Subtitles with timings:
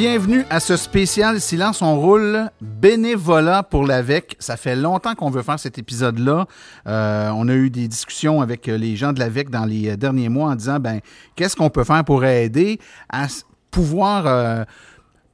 [0.00, 4.34] Bienvenue à ce spécial Silence on roule bénévolat pour l'AVEC.
[4.38, 6.46] Ça fait longtemps qu'on veut faire cet épisode-là.
[6.86, 10.52] Euh, on a eu des discussions avec les gens de l'AVEC dans les derniers mois
[10.52, 11.00] en disant, ben,
[11.36, 12.78] qu'est-ce qu'on peut faire pour aider
[13.10, 13.26] à
[13.70, 14.64] pouvoir euh,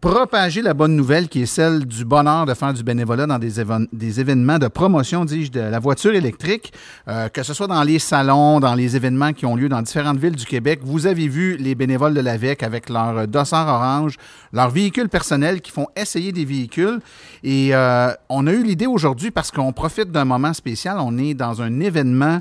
[0.00, 3.60] propager la bonne nouvelle qui est celle du bonheur de faire du bénévolat dans des,
[3.60, 6.72] évén- des événements de promotion, dis-je, de la voiture électrique,
[7.08, 10.18] euh, que ce soit dans les salons, dans les événements qui ont lieu dans différentes
[10.18, 10.80] villes du Québec.
[10.84, 14.16] Vous avez vu les bénévoles de l'AVEC avec leur euh, dossard orange,
[14.52, 17.00] leurs véhicules personnels qui font essayer des véhicules.
[17.42, 20.98] Et euh, on a eu l'idée aujourd'hui parce qu'on profite d'un moment spécial.
[21.00, 22.40] On est dans un événement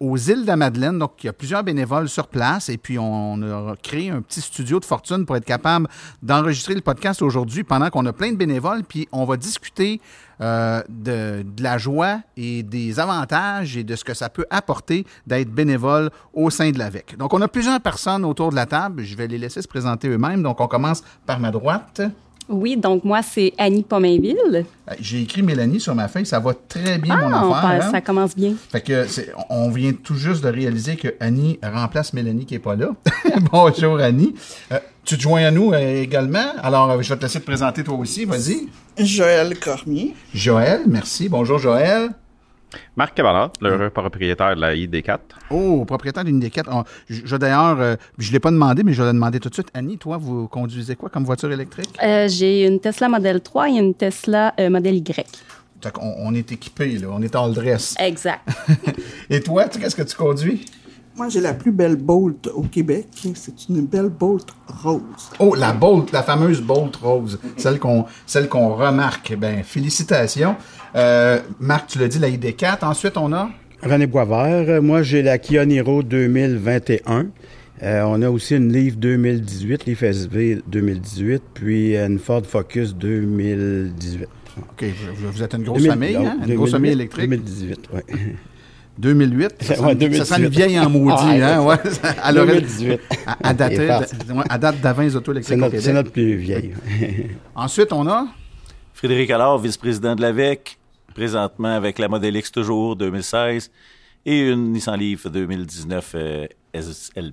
[0.00, 0.98] aux îles de la Madeleine.
[0.98, 2.68] Donc, il y a plusieurs bénévoles sur place.
[2.68, 5.88] Et puis, on a créé un petit studio de fortune pour être capable
[6.22, 8.84] d'enregistrer le podcast aujourd'hui pendant qu'on a plein de bénévoles.
[8.84, 10.00] Puis, on va discuter
[10.40, 15.06] euh, de, de la joie et des avantages et de ce que ça peut apporter
[15.26, 17.16] d'être bénévole au sein de l'AVEC.
[17.16, 19.02] Donc, on a plusieurs personnes autour de la table.
[19.02, 20.42] Je vais les laisser se présenter eux-mêmes.
[20.42, 22.02] Donc, on commence par ma droite.
[22.48, 24.38] Oui, donc moi, c'est Annie Pomainville.
[24.88, 26.24] Euh, J'ai écrit Mélanie sur ma feuille.
[26.24, 27.78] Ça va très bien, mon Ah, affaire.
[27.78, 27.90] pense- hein?
[27.92, 28.54] ça commence bien.
[28.72, 32.58] Fait que c'est- on vient tout juste de réaliser que Annie remplace Mélanie qui est
[32.58, 32.88] pas là.
[33.52, 34.34] Bonjour Annie.
[34.72, 36.52] Euh, tu te joins à nous euh, également?
[36.62, 38.24] Alors, euh, je vais te laisser te présenter toi aussi.
[38.24, 38.68] Vas-y.
[38.96, 40.14] Joël Cormier.
[40.34, 41.28] Joël, merci.
[41.28, 42.10] Bonjour Joël.
[42.96, 45.18] Marc Cavallard, l'heureux propriétaire de la ID4.
[45.50, 46.70] Oh, propriétaire d'une des quatre.
[46.72, 49.48] Oh, je je- d'ailleurs, euh, je l'ai pas demandé, mais je vais le demander tout
[49.48, 49.68] de suite.
[49.74, 51.90] Annie, toi, vous conduisez quoi comme voiture électrique?
[52.02, 55.26] Euh, J'ai une Tesla Model 3 et une Tesla euh, Model Y.
[56.00, 57.06] On, est équipé, là.
[57.12, 57.94] On est all dress.
[58.00, 58.40] Exact.
[59.30, 60.64] Et toi, tu- qu'est-ce que tu conduis?
[61.16, 63.06] Moi, j'ai la plus belle Bolt au Québec.
[63.34, 64.46] C'est une belle Bolt
[64.82, 65.00] rose.
[65.40, 69.34] Oh, la Bolt, la fameuse Bolt rose, celle qu'on celle qu'on remarque.
[69.36, 70.54] Ben, félicitations.
[70.96, 72.84] Euh, Marc, tu l'as dit, la ID4.
[72.84, 73.50] Ensuite, on a?
[73.82, 74.68] René Boisvert.
[74.68, 77.26] Euh, Moi, j'ai la Kia Niro 2021.
[77.82, 84.26] Euh, on a aussi une Leaf 2018, Leaf SV 2018, puis une Ford Focus 2018.
[84.58, 84.84] OK,
[85.14, 86.38] vous, vous êtes une grosse 2000 famille, hein?
[86.44, 87.30] Une grosse 2008, famille électrique?
[87.30, 88.00] 2018, oui.
[88.98, 89.48] 2008.
[89.60, 90.24] Ça, sent, Ouais, ça 2018.
[90.24, 91.64] sent une vieille en maudit, Ah, hein?
[91.64, 91.76] Ouais.
[92.40, 93.00] Aurait- 2018.
[93.28, 95.94] à, à ouais, à date d'avant les autos C'est électriques notre, c'est Québec.
[95.94, 96.72] notre plus vieille.
[97.54, 98.26] Ensuite, on a?
[98.94, 100.77] Frédéric Allard, vice-président de l'AVEC,
[101.18, 103.72] présentement avec la Model X toujours 2016
[104.24, 107.32] et une Nissan Leaf 2019 euh, SL+.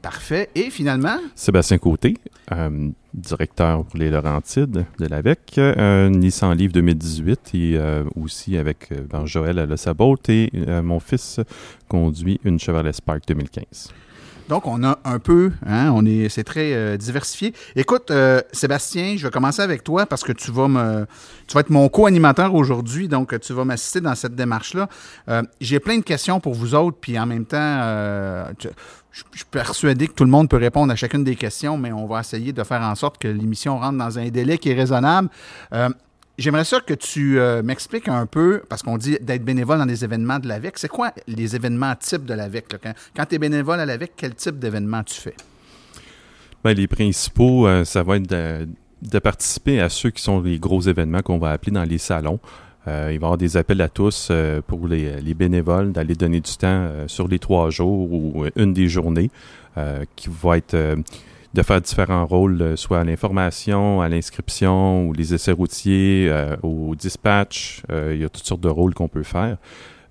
[0.00, 0.48] Parfait.
[0.54, 2.16] Et finalement, Sébastien Côté,
[2.52, 8.90] euh, directeur pour les Laurentides de l'AVEC, euh, Nissan Leaf 2018 et euh, aussi avec
[8.90, 11.40] euh, ben, Joël à sa Bolt et euh, mon fils
[11.88, 13.92] conduit une Chevrolet Spark 2015.
[14.48, 17.52] Donc on a un peu, hein, on est, c'est très euh, diversifié.
[17.74, 21.06] Écoute, euh, Sébastien, je vais commencer avec toi parce que tu vas me,
[21.46, 24.88] tu vas être mon co-animateur aujourd'hui, donc tu vas m'assister dans cette démarche-là.
[25.28, 28.44] Euh, j'ai plein de questions pour vous autres, puis en même temps, euh,
[29.10, 32.06] je suis persuadé que tout le monde peut répondre à chacune des questions, mais on
[32.06, 35.28] va essayer de faire en sorte que l'émission rentre dans un délai qui est raisonnable.
[36.38, 40.04] J'aimerais ça que tu euh, m'expliques un peu, parce qu'on dit d'être bénévole dans des
[40.04, 40.76] événements de l'AVEC.
[40.76, 42.72] C'est quoi les événements types de l'AVEC?
[42.72, 42.94] là?
[43.16, 45.34] Quand, tu es bénévole à l'AVEC, quel type d'événement tu fais?
[46.62, 50.82] Ben, les principaux, euh, ça va être de, participer à ceux qui sont les gros
[50.82, 52.38] événements qu'on va appeler dans les salons.
[52.86, 54.30] Euh, il va y avoir des appels à tous
[54.66, 58.88] pour les, les bénévoles d'aller donner du temps sur les trois jours ou une des
[58.88, 59.30] journées
[60.14, 60.96] qui va être
[61.56, 66.54] de faire différents rôles, euh, soit à l'information, à l'inscription ou les essais routiers, euh,
[66.62, 67.82] au dispatch.
[67.90, 69.56] Euh, il y a toutes sortes de rôles qu'on peut faire.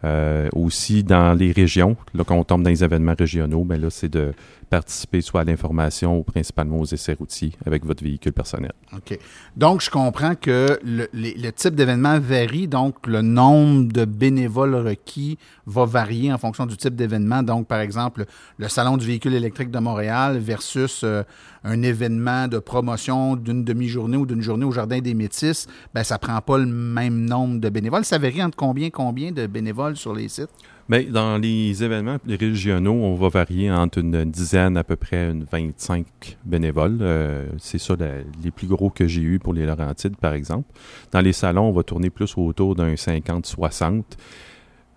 [0.06, 3.90] Euh, aussi dans les régions, là quand on tombe dans les événements régionaux, ben là
[3.90, 4.34] c'est de
[4.70, 8.74] participer soit à l'information ou principalement aux essais routiers avec votre véhicule personnel.
[8.94, 9.18] OK.
[9.56, 15.86] Donc, je comprends que le, type d'événement varie, donc le nombre de bénévoles requis va
[15.86, 17.44] varier en fonction du type d'événement.
[17.44, 18.26] Donc, par exemple,
[18.58, 21.24] le Salon du véhicule électrique de Montréal versus euh,
[21.66, 26.20] un événement de promotion d'une demi-journée ou d'une journée au Jardin des Métis, ben, ça
[26.20, 28.06] prend pas le même nombre de bénévoles.
[28.06, 30.50] Ça varie entre combien, combien de bénévoles sur les sites?
[30.88, 35.44] Ben, dans les événements régionaux, on va varier entre une dizaine, à peu près une
[35.52, 36.06] 25
[36.46, 37.00] bénévoles.
[37.02, 37.96] Euh, c'est ça
[38.44, 40.70] les plus gros que j'ai eu pour les Laurentides, par exemple.
[41.12, 44.04] Dans les salons, on va tourner plus autour d'un 50-60.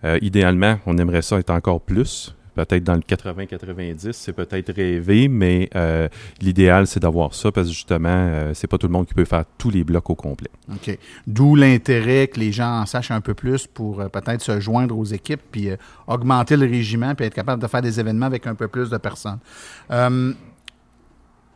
[0.05, 2.37] Euh, idéalement, on aimerait ça être encore plus.
[2.58, 6.08] Peut-être dans le 80-90, c'est peut-être rêvé, mais euh,
[6.40, 9.25] l'idéal, c'est d'avoir ça parce que justement, euh, c'est pas tout le monde qui peut
[9.25, 10.50] faire tous les blocs au complet.
[10.69, 10.99] OK.
[11.25, 14.99] D'où l'intérêt que les gens en sachent un peu plus pour euh, peut-être se joindre
[14.99, 15.76] aux équipes puis euh,
[16.08, 18.96] augmenter le régiment puis être capable de faire des événements avec un peu plus de
[18.96, 19.38] personnes.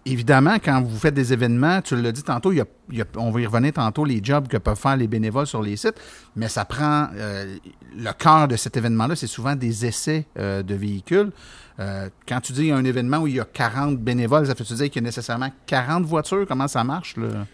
[0.05, 3.47] Évidemment, quand vous faites des événements, tu l'as dit tantôt, il a- on va y
[3.47, 5.95] revenir tantôt, les jobs que peuvent faire les bénévoles sur les sites,
[6.37, 7.57] mais ça prend euh,
[7.97, 11.31] le cœur de cet événement-là, c'est souvent des essais euh, de véhicules.
[11.81, 14.91] Euh, quand tu dis un événement où il y a 40 bénévoles, ça fait-tu dire
[14.91, 16.45] qu'il y a nécessairement 40 voitures?
[16.47, 17.17] Comment ça marche?
[17.17, 17.47] Là?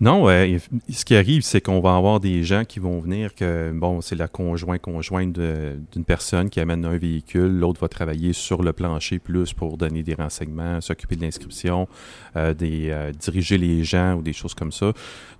[0.00, 4.00] Non, ce qui arrive, c'est qu'on va avoir des gens qui vont venir que, bon,
[4.00, 9.20] c'est la conjoint-conjointe d'une personne qui amène un véhicule, l'autre va travailler sur le plancher
[9.20, 11.86] plus pour donner des renseignements, s'occuper de l'inscription,
[12.34, 14.92] des, diriger les gens ou des choses comme ça.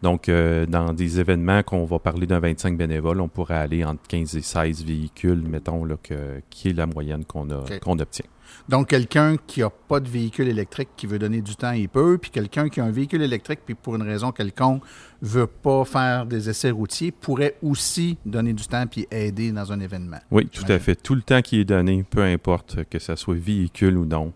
[0.03, 4.37] Donc, dans des événements qu'on va parler d'un 25 bénévoles, on pourrait aller entre 15
[4.37, 8.25] et 16 véhicules, mettons, là, que, qui est la moyenne qu'on obtient.
[8.69, 12.19] Donc, quelqu'un qui n'a pas de véhicule électrique, qui veut donner du temps, il peut.
[12.21, 14.83] Puis quelqu'un qui a un véhicule électrique, puis pour une raison quelconque,
[15.21, 19.81] veut pas faire des essais routiers, pourrait aussi donner du temps puis aider dans un
[19.81, 20.19] événement.
[20.31, 20.95] Oui, tout à fait.
[20.95, 24.33] Tout le temps qui est donné, peu importe que ça soit véhicule ou non,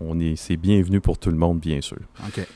[0.00, 2.00] on est, c'est bienvenu pour tout le monde, bien sûr.
[2.26, 2.46] OK.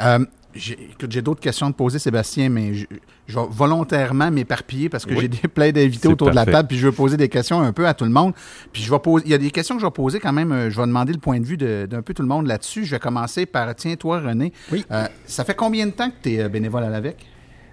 [0.00, 2.86] Euh, j'ai, écoute, j'ai d'autres questions à te poser, Sébastien, mais je,
[3.26, 5.20] je vais volontairement m'éparpiller parce que Oui.
[5.22, 7.72] j'ai des, plein d'invités autour de la table, puis je veux poser des questions un
[7.72, 8.32] peu à tout le monde.
[8.72, 10.52] Puis je vais poser, il y a des questions que je vais poser quand même,
[10.52, 12.84] euh, je vais demander le point de vue d'un peu tout le monde là-dessus.
[12.84, 14.52] Je vais commencer par, tiens, toi, René.
[14.72, 14.84] Oui.
[14.90, 17.16] Euh, ça fait combien de temps que tu es bénévole à l'AVEC?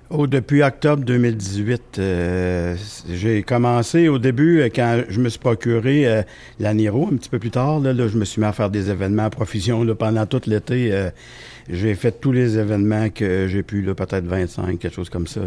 [0.10, 2.78] Oh, depuis octobre 2018, euh,
[3.10, 6.22] j'ai commencé au début euh, quand je me suis procuré euh,
[6.62, 7.10] la Niro.
[7.12, 9.26] Un petit peu plus tard, là, là, je me suis mis à faire des événements
[9.26, 11.10] à profusion là, pendant tout l'été.
[11.70, 15.42] J'ai fait tous les événements que j'ai pu, là, peut-être 25, quelque chose comme ça.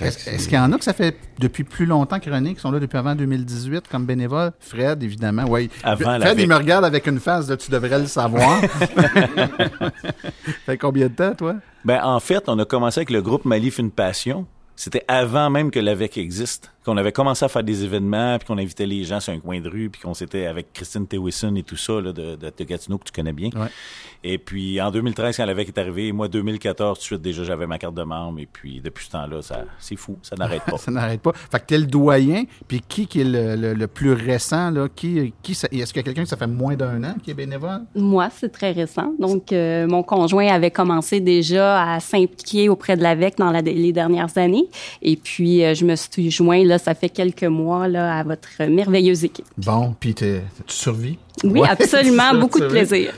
[0.00, 2.60] Est-ce est-ce qu'il y en a que ça fait depuis plus longtemps que René, qui
[2.60, 4.52] sont là depuis avant 2018 comme bénévole?
[4.60, 5.70] Fred, évidemment, oui.
[5.82, 8.60] Avant la Fred, il me regarde avec une face de tu devrais le savoir.
[10.66, 11.56] fait combien de temps, toi?
[11.84, 14.46] Ben, en fait, on a commencé avec le groupe Malif Une Passion.
[14.76, 16.70] C'était avant même que l'AVEC existe.
[16.88, 19.60] Qu'on avait commencé à faire des événements, puis qu'on invitait les gens sur un coin
[19.60, 22.64] de rue, puis qu'on s'était avec Christine Tewison et tout ça, là, de, de, de
[22.64, 23.50] Gatineau, que tu connais bien.
[23.54, 23.68] Ouais.
[24.24, 27.66] Et puis, en 2013, quand l'AVEC est arrivé, moi, 2014, tout de suite, déjà, j'avais
[27.66, 28.40] ma carte de membre.
[28.40, 30.16] Et puis, depuis ce temps-là, ça, c'est fou.
[30.22, 30.78] Ça n'arrête pas.
[30.78, 31.32] ça n'arrête pas.
[31.34, 34.88] Fait que t'es le doyen, puis qui, qui est le, le- le plus récent, là?
[34.94, 37.34] Qui, qui, est-ce qu'il y a quelqu'un qui ça fait moins d'un an qui est
[37.34, 37.82] bénévole?
[37.94, 39.12] Moi, c'est très récent.
[39.18, 43.92] Donc, euh, mon conjoint avait commencé déjà à s'impliquer auprès de l'AVEC dans la- les
[43.92, 44.64] dernières années.
[45.02, 48.48] Et puis, euh, je me suis joint, là, ça fait quelques mois, là, à votre
[48.68, 49.46] merveilleuse équipe.
[49.56, 51.18] Bon, puis tu survis?
[51.44, 52.34] Oui, absolument.
[52.34, 53.12] Beaucoup de plaisir.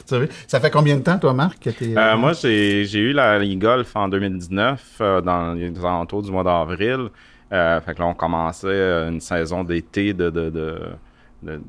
[0.47, 1.97] Ça fait combien de temps, toi, Marc, que t'es...
[1.97, 6.45] Euh, moi, j'ai eu la Ligue Golf en 2019, euh, dans les alentours du mois
[6.45, 7.09] d'avril.
[7.53, 10.79] Euh, fait que là, on commençait euh, une saison d'été de, de, de,
[11.43, 11.61] de-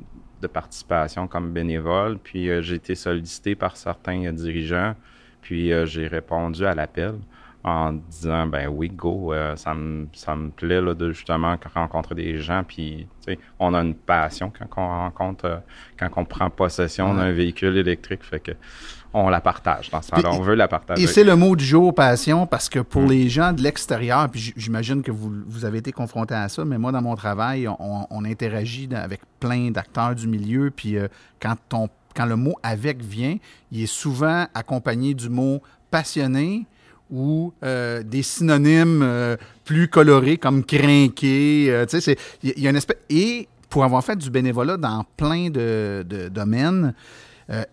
[0.42, 2.18] de participation comme bénévole.
[2.18, 4.96] Puis euh, j'ai été sollicité par certains euh, dirigeants.
[5.42, 7.14] Puis euh, j'ai répondu à l'appel
[7.64, 12.16] en disant ben oui go euh, ça me ça me plaît là, de justement rencontrer
[12.16, 15.58] des gens puis tu sais on a une passion quand on rencontre euh,
[16.00, 18.52] quand on prend possession d'un véhicule électrique fait que
[19.14, 21.04] on la partage dans ce on veut la partager.
[21.04, 24.54] Et c'est le mot du jour, passion, parce que pour les gens de l'extérieur, puis
[24.56, 28.08] j'imagine que vous, vous avez été confronté à ça, mais moi, dans mon travail, on,
[28.10, 31.08] on interagit avec plein d'acteurs du milieu, puis euh,
[31.42, 33.38] quand, on, quand le mot avec vient,
[33.72, 36.66] il est souvent accompagné du mot passionné
[37.12, 41.68] ou euh, des synonymes euh, plus colorés comme crinqué.
[41.70, 42.98] euh, tu sais, il y, a- une espèce.
[43.10, 46.94] Et pour avoir fait du bénévolat dans plein de, de domaines,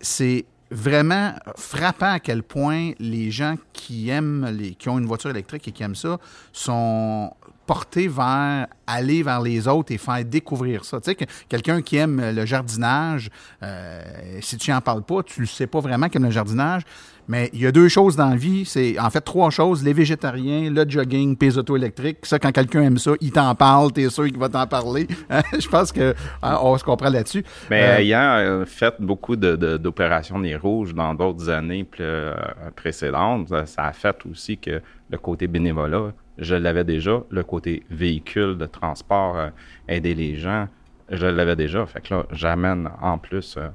[0.00, 5.30] c'est vraiment frappant à quel point les gens qui aiment, les, qui ont une voiture
[5.30, 6.18] électrique et qui aiment ça,
[6.52, 7.32] sont
[7.68, 10.98] porter vers aller vers les autres et faire découvrir ça.
[11.00, 13.28] Tu sais, que quelqu'un qui aime le jardinage,
[13.62, 14.02] euh,
[14.40, 16.82] si tu n'en parles pas, tu ne sais pas vraiment qu'il aime le jardinage.
[17.30, 19.92] Mais il y a deux choses dans la vie, c'est en fait trois choses, les
[19.92, 22.20] végétariens, le jogging, puis les auto électriques.
[22.22, 25.06] Ça, quand quelqu'un aime ça, il t'en parle, t'es sûr qu'il va t'en parler.
[25.60, 27.44] Je pense que hein, on se comprend là-dessus.
[27.68, 32.00] Mais Euh, ayant euh, fait beaucoup de- de- d'opérations Nez Rouge dans d'autres années pl-
[32.00, 32.34] euh,
[32.74, 37.22] précédentes, ça a fait aussi que le côté bénévolat, je l'avais déjà.
[37.30, 39.50] Le côté véhicule de transport, euh,
[39.88, 40.68] aider les gens,
[41.10, 41.86] je l'avais déjà.
[41.86, 43.68] Fait que là, j'amène en plus euh,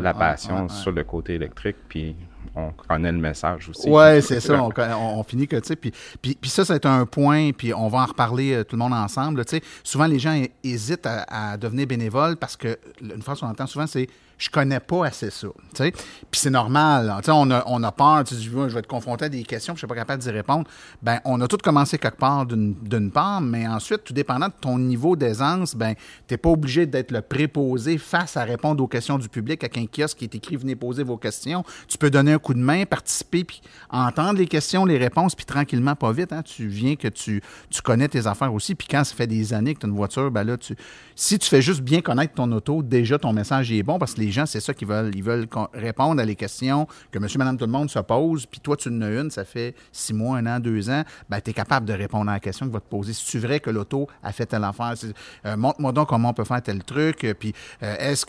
[0.00, 0.68] la passion ouais, ouais.
[0.68, 2.16] sur le côté électrique, puis
[2.54, 3.88] on connaît le message aussi.
[3.88, 4.62] Ouais, c'est ça.
[4.62, 7.98] On, finit que, tu sais, puis, puis, puis ça, c'est un point, puis on va
[7.98, 9.44] en reparler euh, tout le monde ensemble.
[9.44, 13.40] Tu sais, souvent, les gens hé- hésitent à, à devenir bénévole parce que, une phrase
[13.40, 14.08] qu'on entend souvent, c'est
[14.40, 15.48] je connais pas assez ça.
[15.74, 15.92] Tu
[16.30, 17.12] puis c'est normal.
[17.18, 18.24] Tu sais, on a, on a peur.
[18.24, 20.64] Tu dis, je vais être confronté à des questions, je suis pas capable d'y répondre.
[21.02, 24.78] Ben, on a tous commencé quelque part d'une part, mais ensuite, tout dépendant de ton
[24.78, 25.94] niveau d'aisance, ben,
[26.26, 29.84] t'es pas obligé d'être le préposé face à répondre aux questions du public avec un
[29.86, 31.62] kiosque qui est écrit venez poser vos questions.
[31.86, 35.44] Tu peux donner un coup de main, participer, puis entendre les questions, les réponses, puis
[35.44, 36.32] tranquillement, pas vite.
[36.32, 38.74] Hein, tu viens que tu, tu connais tes affaires aussi.
[38.74, 40.74] Puis quand ça fait des années que tu as une voiture, ben là, tu,
[41.14, 44.20] si tu fais juste bien connaître ton auto, déjà ton message est bon parce que
[44.20, 45.14] les gens, c'est ça qu'ils veulent.
[45.14, 48.46] Ils veulent répondre à les questions que monsieur, madame, tout le monde se pose.
[48.46, 51.02] Puis toi, tu en as une, ça fait six mois, un an, deux ans.
[51.28, 53.12] Ben, tu es capable de répondre à la question qu'il va te poser.
[53.12, 55.14] Si tu vrai que l'auto a fait telle affaire, C'est-
[55.46, 57.24] euh, montre-moi donc comment on peut faire tel truc.
[57.24, 58.26] Euh, Puis euh, est-ce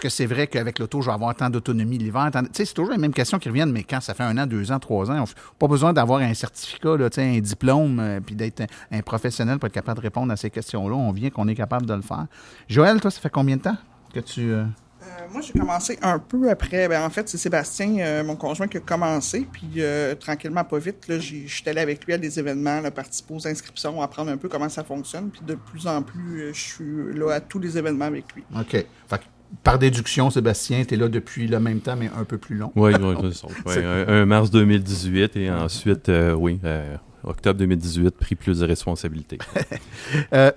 [0.00, 2.30] que c'est vrai qu'avec l'auto, je vais avoir tant d'autonomie l'hiver?
[2.32, 4.46] Tu sais, c'est toujours les mêmes questions qui reviennent, mais quand ça fait un an,
[4.46, 9.00] deux ans, trois ans, on pas besoin d'avoir un certificat, un diplôme, puis d'être un
[9.02, 10.94] professionnel pour être capable de répondre à ces questions-là.
[10.96, 12.26] On vient qu'on est capable de le faire.
[12.68, 13.76] Joël, toi, ça fait combien de temps
[14.14, 14.52] que tu.
[15.02, 16.88] Euh, moi, j'ai commencé un peu après.
[16.88, 19.46] Ben, en fait, c'est Sébastien, euh, mon conjoint, qui a commencé.
[19.50, 22.80] Puis, euh, tranquillement, pas vite, là, j'ai- je suis allé avec lui à des événements,
[22.80, 25.30] là, participer aux inscriptions, apprendre un peu comment ça fonctionne.
[25.30, 28.44] Puis, de plus en plus, euh, je suis là à tous les événements avec lui.
[28.58, 28.70] OK.
[28.72, 29.24] Fait que,
[29.64, 32.70] par déduction, Sébastien, tu es là depuis le même temps, mais un peu plus long.
[32.76, 33.46] Oui, oui, c'est ça.
[33.66, 38.66] Ouais, un, un mars 2018 et ensuite, euh, oui, euh, octobre 2018, pris plus de
[38.66, 39.38] responsabilités.
[40.32, 40.52] Euh,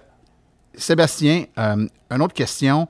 [0.75, 2.87] Sébastien, euh, une autre question.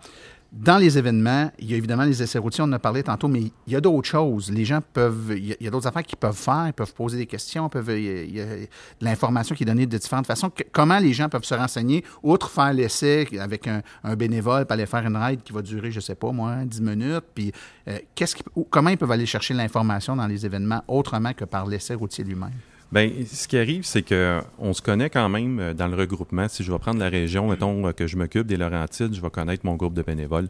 [0.53, 3.27] Dans les événements, il y a évidemment les essais routiers, on en a parlé tantôt,
[3.27, 4.51] mais il y a d'autres choses.
[4.51, 7.25] Les gens peuvent, il y a, d'autres affaires qu'ils peuvent faire, ils peuvent poser des
[7.25, 8.67] questions, peuvent, il y a, de
[9.01, 10.51] l'information qui est donnée de différentes façons.
[10.71, 13.81] Comment les gens peuvent se renseigner, outre faire l'essai avec un,
[14.15, 17.25] bénévole, puis aller faire une ride qui va durer, je sais pas moi, 10 minutes,
[17.33, 17.51] puis
[17.87, 18.35] euh, qu'est-ce
[18.69, 22.51] comment ils peuvent aller chercher l'information dans les événements autrement que par l'essai routier lui-même?
[22.93, 26.47] Ben, ce qui arrive, c'est que on se connaît quand même euh, dans le regroupement.
[26.47, 29.31] Si je vais prendre la région, mettons euh, que je m'occupe des Laurentides, je vais
[29.31, 30.47] connaître mon groupe de bénévoles.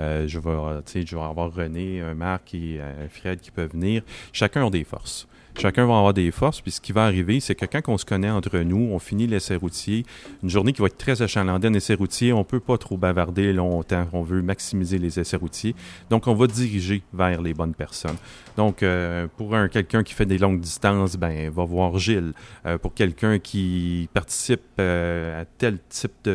[0.00, 2.80] Euh, je vais, je vais avoir René, Marc et
[3.10, 4.00] Fred qui peuvent venir.
[4.32, 5.28] Chacun a des forces.
[5.58, 8.04] Chacun va avoir des forces, puis ce qui va arriver, c'est que quand on se
[8.04, 10.04] connaît entre nous, on finit l'essai routier,
[10.42, 13.52] une journée qui va être très achalandée, un essai routier, on peut pas trop bavarder
[13.52, 15.74] longtemps, on veut maximiser les essais routiers,
[16.10, 18.16] donc on va diriger vers les bonnes personnes.
[18.56, 22.32] Donc, euh, pour un quelqu'un qui fait des longues distances, ben, va voir Gilles.
[22.66, 26.28] Euh, pour quelqu'un qui participe euh, à tel type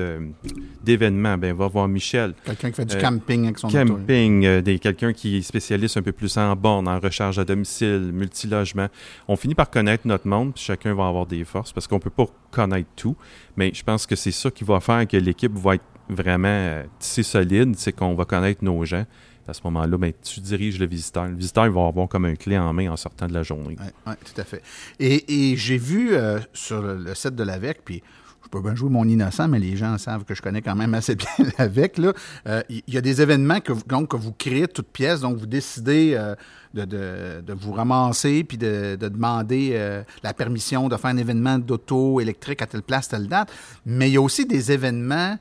[0.84, 2.34] d'événement, ben, va voir Michel.
[2.44, 3.70] Quelqu'un qui fait du camping avec son.
[3.70, 8.12] Camping, des, quelqu'un qui est spécialiste un peu plus en borne, en recharge à domicile,
[8.14, 8.88] multilogement.
[9.28, 12.10] On finit par connaître notre monde, puis chacun va avoir des forces parce qu'on peut
[12.10, 13.16] pas connaître tout.
[13.56, 16.84] Mais je pense que c'est ça qui va faire que l'équipe va être vraiment euh,
[17.00, 19.06] tissée solide, c'est qu'on va connaître nos gens.
[19.48, 21.26] À ce moment-là, ben, tu diriges le visiteur.
[21.26, 23.78] Le visiteur va avoir comme un clé en main en sortant de la journée.
[24.06, 24.62] Oui, tout à fait.
[25.00, 28.04] Et, et j'ai vu euh, sur le, le site de l'AVEC, puis
[28.48, 30.94] je peux bien jouer mon innocent, mais les gens savent que je connais quand même
[30.94, 31.28] assez bien
[31.60, 31.98] l'AVEC.
[31.98, 32.14] là.
[32.48, 35.38] Euh, Il y a des événements que vous, donc, que vous créez toutes pièces, donc
[35.38, 36.34] vous décidez euh,
[36.74, 41.18] de, de- de vous ramasser puis de, de demander euh, la permission de faire un
[41.18, 43.52] événement d'auto électrique à telle place, telle date.
[43.86, 45.38] Mais il y a aussi des événements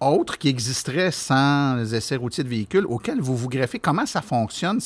[0.00, 3.80] autres qui existeraient sans essais routiers de véhicules auxquels vous vous greffez.
[3.80, 4.78] Comment ça fonctionne?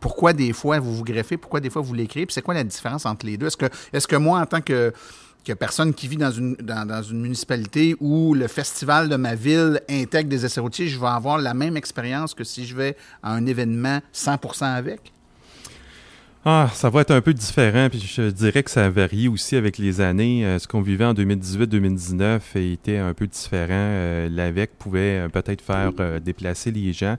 [0.00, 1.36] Pourquoi des fois vous vous greffez?
[1.36, 2.24] Pourquoi des fois vous l'écrivez?
[2.24, 3.46] Puis c'est quoi la différence entre les deux?
[3.48, 4.90] Est-ce que, est-ce que moi, en tant que,
[5.44, 9.34] que personne qui vit dans une, dans, dans une municipalité où le festival de ma
[9.34, 12.96] ville intègre des essais routiers, je vais avoir la même expérience que si je vais
[13.22, 15.12] à un événement 100% avec?
[16.46, 19.78] Ah, ça va être un peu différent, puis je dirais que ça varie aussi avec
[19.78, 20.44] les années.
[20.44, 23.68] Euh, ce qu'on vivait en 2018-2019 était un peu différent.
[23.70, 27.16] Euh, L'AVEC pouvait euh, peut-être faire euh, déplacer les gens.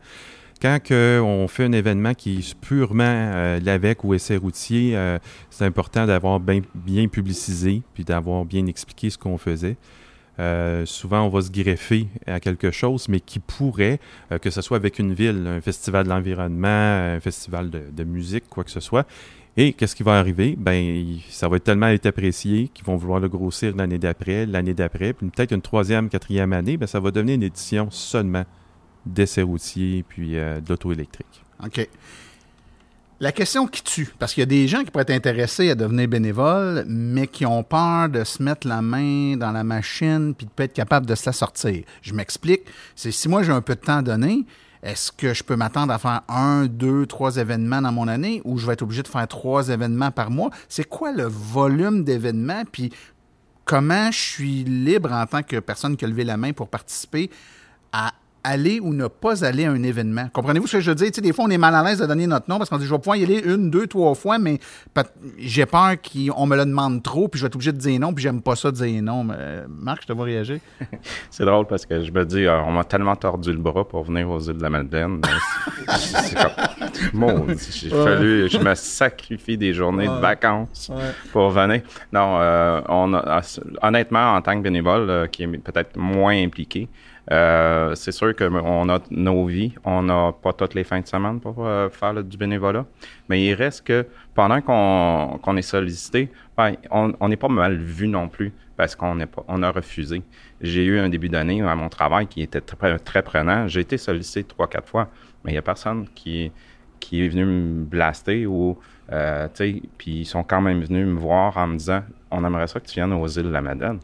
[0.61, 5.19] Quand on fait un événement qui est purement euh, l'AVEC ou essai routier, euh,
[5.49, 9.75] c'est important d'avoir bien, bien publicisé, puis d'avoir bien expliqué ce qu'on faisait.
[10.39, 13.99] Euh, souvent, on va se greffer à quelque chose, mais qui pourrait,
[14.41, 18.63] que ce soit avec une ville, un festival de l'environnement, un festival de, musique, quoi
[18.63, 19.07] que ce soit,
[19.57, 20.55] Et qu'est-ce qui va arriver?
[20.57, 25.13] Ben, ça va tellement être apprécié qu'ils vont vouloir le grossir l'année d'après, l'année d'après,
[25.13, 28.43] puis peut-être une troisième, quatrième année, ben, ça va devenir une édition seulement
[29.05, 31.43] d'essais routiers puis euh, de l'auto électrique.
[31.63, 31.87] OK.
[33.21, 35.75] La question qui tue, parce qu'il y a des gens qui pourraient être intéressés à
[35.75, 40.45] devenir bénévoles, mais qui ont peur de se mettre la main dans la machine puis
[40.45, 41.83] de pas être capable de se la sortir.
[42.01, 42.63] Je m'explique.
[42.93, 44.45] C'est si moi j'ai un peu de temps donné,
[44.83, 48.57] est-ce que je peux m'attendre à faire un, deux, trois événements dans mon année ou
[48.57, 50.49] je vais être obligé de faire trois événements par mois?
[50.67, 52.63] C'est quoi le volume d'événements?
[52.69, 52.91] Puis
[53.63, 57.31] comment je suis libre en tant que personne qui a levé la main pour participer
[57.93, 58.13] à
[58.45, 60.29] aller ou ne pas aller à un événement.
[60.33, 61.07] Comprenez-vous ce que je veux dire?
[61.07, 62.77] Tu sais, des fois, on est mal à l'aise de donner notre nom parce qu'on
[62.77, 64.59] dit, je vais pouvoir y aller une, deux, trois fois, mais
[65.37, 68.13] j'ai peur qu'on me le demande trop, puis je vais être obligé de dire non,
[68.13, 69.27] puis j'aime pas ça de dire non.
[69.31, 70.59] Euh, Marc, je te vois réagir.
[71.29, 74.03] C'est drôle parce que je me dis, euh, on m'a tellement tordu le bras pour
[74.03, 75.21] venir aux îles de la Madeleine.
[75.97, 76.35] C'est-
[77.11, 80.91] comme, j'ai fallu, je me sacrifie des journées de vacances
[81.31, 81.81] pour venir.
[82.11, 83.41] Non, euh, on a-
[83.81, 86.87] honnêtement, en tant que bénévole, euh, qui est peut-être moins impliqué,
[87.31, 91.39] euh, c'est sûr qu'on a nos vies, on n'a pas toutes les fins de semaine
[91.39, 92.85] pour euh, faire du bénévolat,
[93.29, 98.27] mais il reste que pendant qu'on est sollicité, ben, on n'est pas mal vu non
[98.27, 99.17] plus parce qu'on
[99.47, 100.21] on a refusé.
[100.61, 103.67] J'ai eu un début d'année à mon travail qui était très, prenant.
[103.67, 105.09] J'ai été sollicité trois, quatre fois,
[105.43, 106.51] mais il n'y a personne qui,
[106.99, 108.77] qui est venu me blaster ou,
[109.11, 112.43] euh, tu sais, puis ils sont quand même venus me voir en me disant, on
[112.43, 113.99] aimerait ça que tu viennes aux îles de la Madeleine.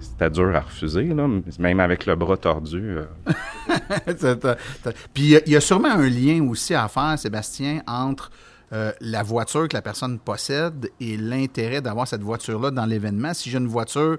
[0.00, 1.26] C'était dur à refuser, là,
[1.58, 2.96] même avec le bras tordu.
[2.98, 3.04] euh,
[5.14, 8.30] Puis il y a- il y, a sûrement un lien aussi à faire, Sébastien, entre
[8.72, 13.32] euh, la voiture que la personne possède et l'intérêt d'avoir cette voiture-là dans l'événement.
[13.34, 14.18] Si j'ai une voiture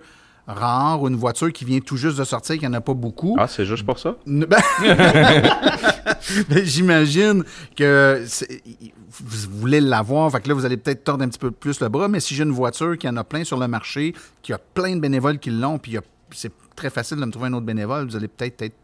[0.49, 2.93] rare ou une voiture qui vient tout juste de sortir, qu'il n'y en a pas
[2.93, 4.15] beaucoup, Ah, c'est juste pour ça?
[4.25, 4.47] Ben-
[6.49, 7.43] Ben, J'imagine
[7.75, 8.23] que
[9.21, 11.89] vous voulez l'avoir, fait que là, vous allez peut-être tordre un petit peu plus le
[11.89, 14.57] bras, mais si j'ai une voiture qui en a plein sur le marché, qui a
[14.57, 15.97] plein de bénévoles qui l'ont, puis
[16.31, 18.75] c'est très facile de me trouver un autre bénévole, vous allez peut-être être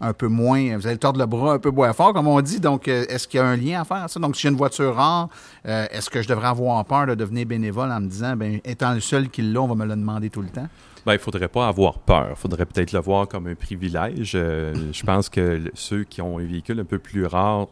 [0.00, 2.60] un peu moins, vous allez tordre le bras un peu moins fort, comme on dit.
[2.60, 4.20] Donc, euh, est-ce qu'il y a un lien à faire à ça?
[4.20, 5.28] Donc, si j'ai une voiture rare,
[5.66, 8.92] euh, est-ce que je devrais avoir peur de devenir bénévole en me disant, ben, étant
[8.94, 10.68] le seul qui l'a, on va me le demander tout le temps?
[11.06, 12.28] Ben, il faudrait pas avoir peur.
[12.30, 14.32] Il faudrait peut-être le voir comme un privilège.
[14.34, 17.68] Euh, je pense que ceux qui ont un véhicule un peu plus rare,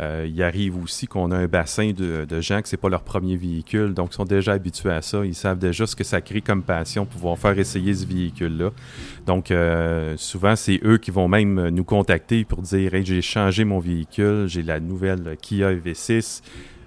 [0.00, 3.02] euh, il arrive aussi qu'on a un bassin de, de gens que c'est pas leur
[3.02, 5.26] premier véhicule, donc ils sont déjà habitués à ça.
[5.26, 8.70] Ils savent déjà ce que ça crée comme passion, pouvoir faire essayer ce véhicule-là.
[9.26, 13.64] Donc, euh, souvent, c'est eux qui vont même nous contacter pour dire hey, j'ai changé
[13.64, 16.42] mon véhicule, j'ai la nouvelle Kia EV6.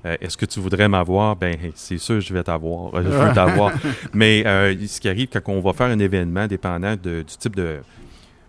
[0.05, 1.35] Euh, Est-ce que tu voudrais m'avoir?
[1.35, 2.93] Ben, hey, c'est sûr, je vais t'avoir.
[2.95, 3.71] Euh, Je veux t'avoir.
[4.13, 7.55] Mais euh, ce qui arrive quand on va faire un événement dépendant de- du type
[7.55, 7.77] de,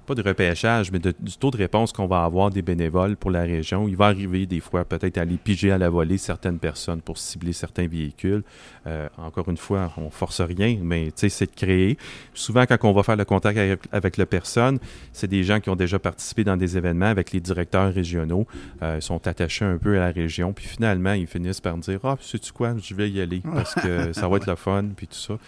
[0.05, 3.31] pas de repêchage, mais de- du taux de réponse qu'on va avoir des bénévoles pour
[3.31, 7.01] la région, il va arriver des fois peut-être aller piger à la volée certaines personnes
[7.01, 8.43] pour cibler certains véhicules.
[8.87, 11.99] Euh, encore une fois, on force rien, mais c'est de créer.
[12.35, 14.79] Souvent, quand on va faire le contact avec, avec la personne,
[15.13, 18.47] c'est des gens qui ont déjà participé dans des événements avec les directeurs régionaux,
[18.83, 22.01] euh, sont attachés un peu à la région, puis finalement, ils finissent par me dire
[22.05, 25.07] Ah, sais-tu quoi, je vais y aller parce que ça va être le fun, puis
[25.07, 25.39] tout ça.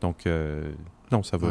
[0.00, 0.62] Donc, euh,
[1.12, 1.48] non, ça va.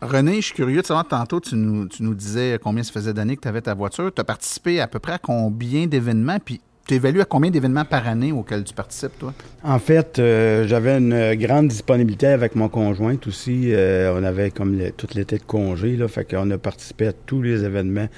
[0.00, 3.12] René, je suis curieux de savoir, tantôt, tu nous, tu nous disais combien ça faisait
[3.14, 4.12] d'années que tu avais ta voiture.
[4.14, 7.86] Tu as participé à peu près à combien d'événements, puis tu évalues à combien d'événements
[7.86, 9.32] par année auxquels tu participes, toi?
[9.62, 13.72] En fait, euh, j'avais une grande disponibilité avec mon conjoint aussi.
[13.72, 17.40] Euh, on avait comme le- tout l'été de congé, fait qu'on a participé à tous
[17.40, 18.08] les événements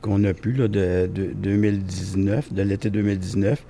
[0.00, 3.62] qu'on a pu là, de, de 2019, de l'été 2019.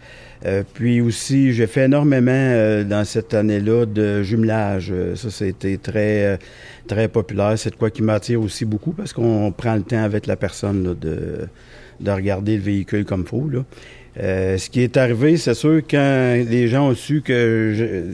[0.47, 4.91] Euh, puis aussi, j'ai fait énormément euh, dans cette année-là de jumelage.
[4.93, 6.37] Euh, Ça, c'était très, euh,
[6.87, 7.59] très populaire.
[7.59, 10.95] C'est de quoi qui m'attire aussi beaucoup parce qu'on prend le temps avec la personne
[10.95, 11.49] de,
[12.01, 13.49] de regarder le véhicule comme faut.
[13.49, 13.65] Là.
[14.21, 18.05] Euh, ce qui est arrivé, c'est sûr, quand les gens ont su que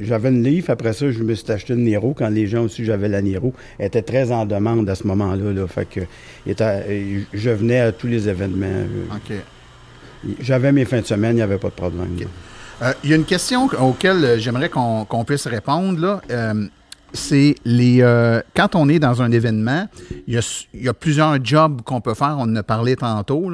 [0.00, 2.14] j'avais une Leaf, après ça, je me suis acheté une Niro.
[2.16, 4.94] Quand les gens ont su que j'avais la Niro, elle était très en demande à
[4.94, 5.52] ce moment-là.
[5.52, 6.00] Là, fait que
[6.46, 8.84] était- je venais à tous les événements.
[9.14, 9.36] OK.
[10.40, 12.16] J'avais mes fins de semaine, il n'y avait pas de problème.
[12.82, 16.00] Euh, Il y a une question auquel euh, j'aimerais qu'on qu'on puisse répondre.
[16.00, 16.20] là.
[16.30, 16.66] Euh,
[17.12, 19.88] c'est les euh, quand on est dans un événement,
[20.26, 20.40] il
[20.74, 22.36] y a, plusieurs jobs qu'on peut faire.
[22.38, 23.50] On en a parlé tantôt.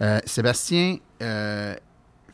[0.00, 1.74] Euh, Sébastien, euh,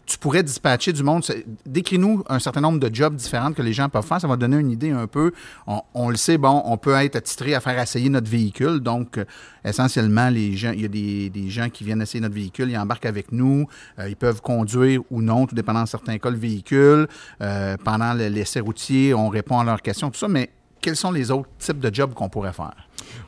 [0.07, 1.25] tu pourrais dispatcher du monde.
[1.67, 4.21] Décris-nous un certain nombre de jobs différents que les gens peuvent faire.
[4.21, 5.33] Ça va donner une idée un peu.
[5.67, 8.81] On, le sait, bon, on peut être attitré à faire essayer notre véhicule.
[8.81, 9.21] Donc,
[9.65, 13.07] essentiellement, les gens, il y a des, gens qui viennent essayer notre véhicule, ils embarquent
[13.07, 13.67] avec nous.
[14.07, 17.07] Ils peuvent conduire ou non, tout dépendant de certains cas, le véhicule.
[17.39, 20.29] Pendant le- l'essai routier, on répond à leurs questions, tout ça.
[20.29, 20.51] Mais
[20.83, 22.75] quels sont les autres types de jobs qu'on pourrait faire?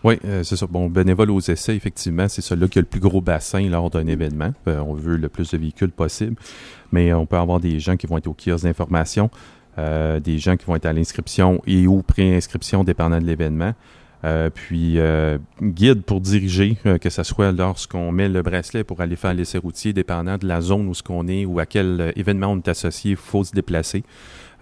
[0.02, 0.66] Oui, euh, c'est ça.
[0.66, 4.06] Bon, bénévole aux essais, effectivement, c'est celui qui a le plus gros bassin lors d'un
[4.06, 4.52] événement.
[4.68, 6.36] Euh, on veut le plus de véhicules possible,
[6.92, 9.30] mais on peut avoir des gens qui vont être au kiosque d'information,
[9.78, 13.72] euh, des gens qui vont être à l'inscription et ou pré-inscription dépendant de l'événement.
[14.54, 14.98] Puis
[15.60, 19.92] guide pour diriger, que ce soit lorsqu'on met le bracelet pour aller faire l'essai routier,
[19.92, 23.10] dépendant de la zone où ce qu'on est ou à quel événement on est associé,
[23.10, 24.02] il faut se déplacer.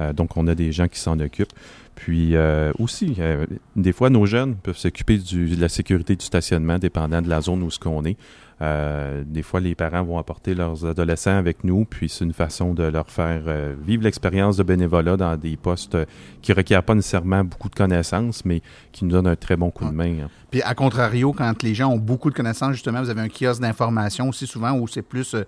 [0.00, 1.52] Euh, donc, on a des gens qui s'en occupent.
[1.94, 3.44] Puis euh, aussi, euh,
[3.76, 7.40] des fois, nos jeunes peuvent s'occuper du- de la sécurité du stationnement, dépendant de la
[7.42, 8.16] zone où ce qu'on est.
[8.62, 12.74] Euh, des fois, les parents vont apporter leurs adolescents avec nous, puis c'est une façon
[12.74, 16.04] de leur faire euh, vivre l'expérience de bénévolat dans des postes euh,
[16.42, 19.84] qui requièrent pas nécessairement beaucoup de connaissances, mais qui nous donnent un très bon coup
[19.84, 20.14] de main.
[20.24, 20.30] hein.
[20.50, 23.60] Puis à contrario, quand les gens ont beaucoup de connaissances, justement, vous avez un kiosque
[23.62, 25.42] d'information aussi souvent où c'est plus euh,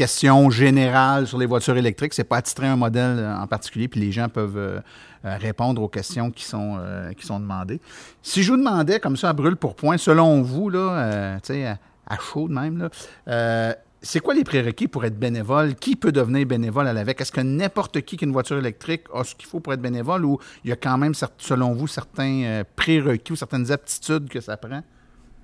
[0.00, 2.14] question générale sur les voitures électriques.
[2.14, 4.80] C'est pas attitrer un modèle euh, en particulier, puis les gens peuvent euh,
[5.26, 6.78] euh, répondre aux questions qui sont,
[7.18, 7.82] qui sont demandées.
[8.22, 12.14] Si je vous demandais comme ça à brûle pour point, selon vous, là, euh, à,
[12.14, 12.78] à chaud de même,
[13.26, 15.74] là, c'est quoi les prérequis pour être bénévole?
[15.74, 17.20] Qui peut devenir bénévole à l'AVEC?
[17.20, 19.82] Est-ce que n'importe qui qui a une voiture électrique a ce qu'il faut pour être
[19.82, 24.40] bénévole ou il y a quand même, selon vous, certains prérequis ou certaines aptitudes que
[24.40, 24.82] ça prend?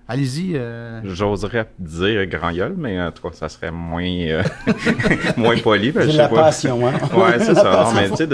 [0.08, 0.52] Allez-y.
[0.54, 4.42] euh, J'oserais dire grand gueule, mais en tout cas, ça serait moins, euh,
[5.36, 5.92] moins poli.
[5.92, 6.36] C'est je la pas.
[6.44, 6.92] passion, hein?
[7.12, 7.84] Ouais, c'est ça.
[7.84, 8.26] Non, mais tu sais,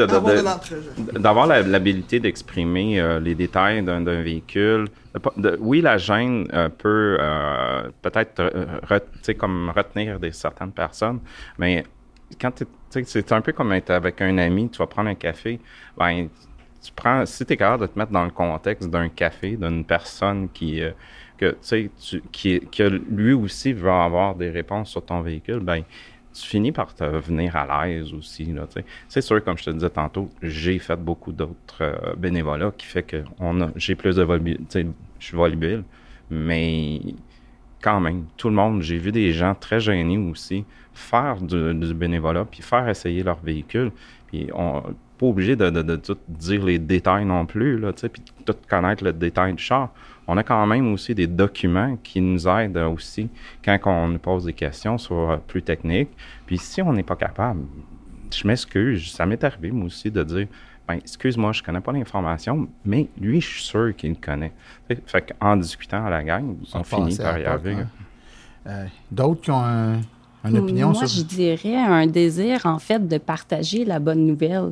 [1.18, 4.88] d'avoir la- l'habilité d'exprimer euh, les détails d'un d'un véhicule.
[5.14, 9.72] De pas- de- oui, la gêne euh, peut euh, peut-être euh, re- tu sais, comme
[9.74, 11.20] retenir des certaines personnes,
[11.58, 11.84] mais
[12.40, 15.08] quand t'es- tu sais, c'est un peu comme être avec un ami, tu vas prendre
[15.08, 15.58] un café,
[15.96, 16.28] ben
[16.84, 19.84] tu prends si tu es capable de te mettre dans le contexte d'un café, d'une
[19.84, 20.90] personne qui euh,
[21.42, 21.56] que
[22.30, 22.60] qui,
[23.10, 25.82] lui aussi veut avoir des réponses sur ton véhicule, ben
[26.34, 28.54] tu finis par te venir à l'aise aussi.
[29.08, 33.02] C'est sûr, comme je te disais tantôt, j'ai fait beaucoup d'autres euh, bénévolats qui fait
[33.02, 33.22] que
[33.76, 34.60] j'ai plus de volubile.
[34.72, 34.86] Je
[35.26, 35.84] suis volubile,
[36.30, 37.00] mais
[37.82, 42.44] quand même, tout le monde, j'ai vu des gens très gênés aussi faire du, bénévolat,
[42.44, 43.92] puis faire essayer leur véhicule.
[44.28, 44.50] Puis
[45.22, 48.22] pas obligé de, de, de tout dire les détails non plus, là, tu sais, puis
[48.44, 49.90] tout connaître le détail du char.
[50.26, 53.28] On a quand même aussi des documents qui nous aident aussi
[53.64, 56.10] quand on nous pose des questions sur euh, plus techniques.
[56.46, 57.60] Puis si on n'est pas capable,
[58.32, 60.46] je m'excuse, ça m'est arrivé moi aussi de dire
[60.88, 64.52] ben, excuse-moi, je connais pas l'information, mais lui, je suis sûr qu'il le connaît.
[65.06, 67.74] Fait qu'en discutant à la gang, on finit passer à par y arriver.
[67.74, 67.88] hein.
[68.66, 70.00] Euh, D'autres qui ont un-
[70.44, 74.70] une opinion Moi, sur je dirais un désir, en fait, de partager la bonne nouvelle.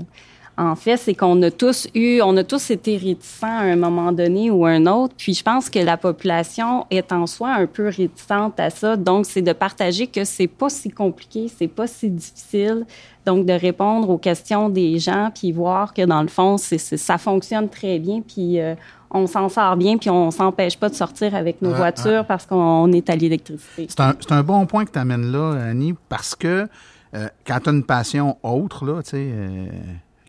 [0.56, 4.12] En fait, c'est qu'on a tous eu, on a tous été réticents à un moment
[4.12, 5.14] donné ou un autre.
[5.16, 8.96] Puis je pense que la population est en soi un peu réticente à ça.
[8.96, 12.84] Donc, c'est de partager que c'est pas si compliqué, c'est pas si difficile.
[13.24, 17.16] Donc, de répondre aux questions des gens, puis voir que dans le fond, c'est, ça
[17.16, 18.74] fonctionne très bien, puis euh,
[19.10, 22.90] on s'en sort bien, puis on s'empêche pas de sortir avec nos voitures parce qu'on
[22.92, 23.86] est à l'électricité.
[23.88, 26.68] C'est un, c'est un bon point que tu amènes là, Annie, parce que
[27.14, 29.66] euh, quand tu as une passion autre, là, tu sais, euh,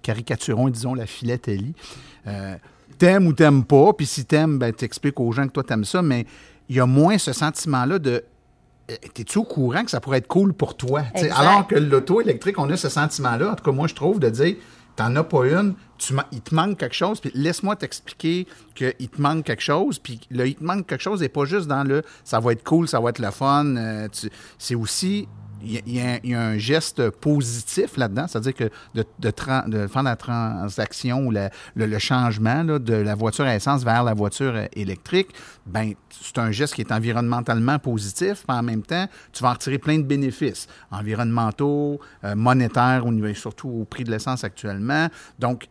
[0.01, 1.73] caricaturons, disons, la philatélie,
[2.27, 2.55] euh,
[2.97, 6.01] t'aimes ou t'aimes pas, puis si t'aimes, ben, t'expliques aux gens que toi t'aimes ça,
[6.01, 6.25] mais
[6.69, 8.23] il y a moins ce sentiment-là de
[8.91, 11.03] euh, T'es-tu au courant que ça pourrait être cool pour toi?
[11.35, 13.51] Alors que l'auto électrique, on a ce sentiment-là.
[13.51, 14.55] En tout cas, moi, je trouve de dire
[14.95, 19.21] T'en as pas une, tu il te manque quelque chose, puis laisse-moi t'expliquer qu'il te
[19.21, 22.03] manque quelque chose, puis le il te manque quelque chose n'est pas juste dans le
[22.25, 23.77] ça va être cool, ça va être le fun.
[23.77, 24.09] euh,
[24.57, 25.29] c'est aussi
[25.63, 29.31] il y, a- un- geste positif là-dedans, c'est-à-dire que de,
[29.87, 34.65] faire la transaction ou le, changement de la voiture à essence vers la voiture euh,
[34.73, 35.29] électrique,
[35.65, 39.53] ben c'est un geste qui est environnementalement positif, mais en même temps, tu vas en
[39.53, 45.07] retirer plein de bénéfices environnementaux, euh, monétaires, au niveau, surtout au prix de l'essence actuellement.
[45.39, 45.67] Donc,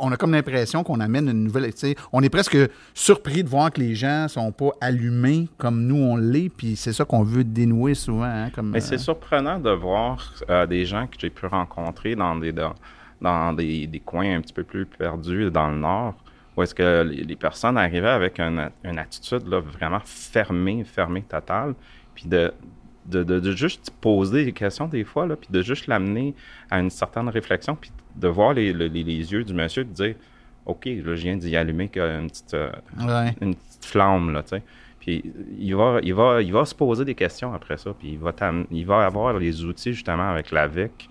[0.00, 1.70] on a comme l'impression qu'on amène une nouvelle.
[2.12, 2.56] On est presque
[2.94, 6.92] surpris de voir que les gens sont pas allumés comme nous on l'est, puis c'est
[6.92, 8.24] ça qu'on veut dénouer souvent.
[8.24, 12.14] hein, comme, Mais euh, c'est surprenant de voir euh, des gens que j'ai pu rencontrer
[12.14, 12.74] dans des dans,
[13.20, 16.14] dans des, des coins un petit peu plus perdus dans le nord,
[16.56, 21.22] où est-ce que les, les personnes arrivaient avec une, une attitude là, vraiment fermée, fermée
[21.22, 21.74] totale,
[22.14, 22.52] puis de,
[23.08, 26.34] de, de, de juste poser des questions des fois, là, puis de juste l'amener
[26.70, 30.14] à une certaine réflexion, puis de voir les, les, les yeux du monsieur, de dire
[30.66, 33.34] OK, là, je viens d'y allumer une petite, euh, ouais.
[33.40, 34.62] une petite flamme, là, tu sais.
[35.00, 35.24] Puis
[35.58, 38.32] il va, il, va, il va se poser des questions après ça, puis il va,
[38.70, 41.08] il va avoir les outils justement avec l'AVEC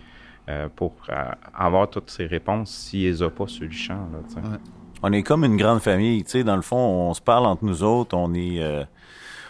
[0.50, 1.24] euh, pour euh,
[1.56, 4.42] avoir toutes ces réponses s'il les a pas sur le champ, là, tu sais.
[5.04, 7.64] On est comme une grande famille, tu sais, dans le fond, on se parle entre
[7.64, 8.84] nous autres, on est euh,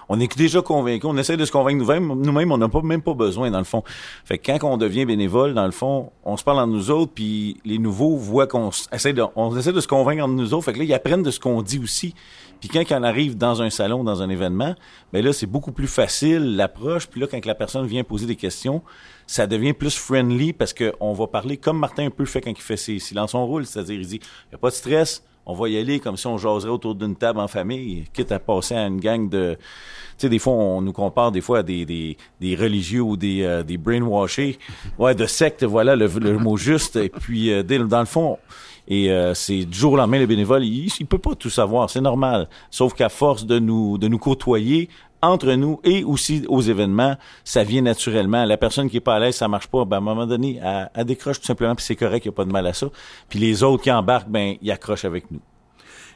[0.10, 3.02] on est déjà convaincus, on essaie de se convaincre nous-mêmes, nous-mêmes, on n'a pas même
[3.02, 3.84] pas besoin dans le fond.
[4.26, 7.12] Fait que quand on devient bénévole, dans le fond, on se parle entre nous autres,
[7.14, 10.66] puis les nouveaux voient qu'on essaie de, on essaie de se convaincre entre nous autres.
[10.66, 12.14] Fait que là, ils apprennent de ce qu'on dit aussi.
[12.60, 14.76] Puis quand on arrive dans un salon, dans un événement,
[15.14, 17.08] ben là, c'est beaucoup plus facile l'approche.
[17.08, 18.82] Puis là, quand la personne vient poser des questions,
[19.28, 22.62] ça devient plus friendly parce qu'on va parler comme Martin un peu fait quand il
[22.62, 25.56] fait ses silences on roule, c'est-à-dire il dit, il n'y a pas de stress, on
[25.56, 28.76] va y aller comme si on jaserait autour d'une table en famille, quitte à passer
[28.76, 29.56] à une gang de...
[29.56, 33.16] Tu sais, des fois, on nous compare des fois à des, des, des religieux ou
[33.16, 34.58] des, euh, des brainwashés.
[35.00, 36.96] Ouais, de secte, voilà le, le mot juste.
[36.96, 38.40] Et puis, euh, dès- dans le fond,
[38.88, 41.90] et euh, c'est du jour au lendemain, le bénévole, il, il peut pas tout savoir,
[41.90, 42.50] c'est normal.
[42.72, 44.90] Sauf qu'à force de nous, de nous côtoyer,
[45.22, 48.46] entre nous et aussi aux événements, ça vient naturellement.
[48.46, 50.62] La personne qui est pas à l'aise, ça marche pas, ben, à un moment donné,
[50.94, 52.88] elle, décroche tout simplement, puis c'est correct, il n'y a pas de mal à ça.
[53.30, 55.42] Puis les autres qui embarquent, ben, ils accrochent avec nous.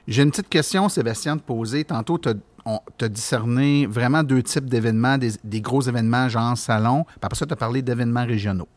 [0.07, 1.83] J'ai une petite question, Sébastien, de poser.
[1.83, 7.19] Tantôt, tu as discerné vraiment deux types d'événements, des, des gros événements genre salon, puis
[7.21, 8.67] après ça, tu as parlé d'événements régionaux.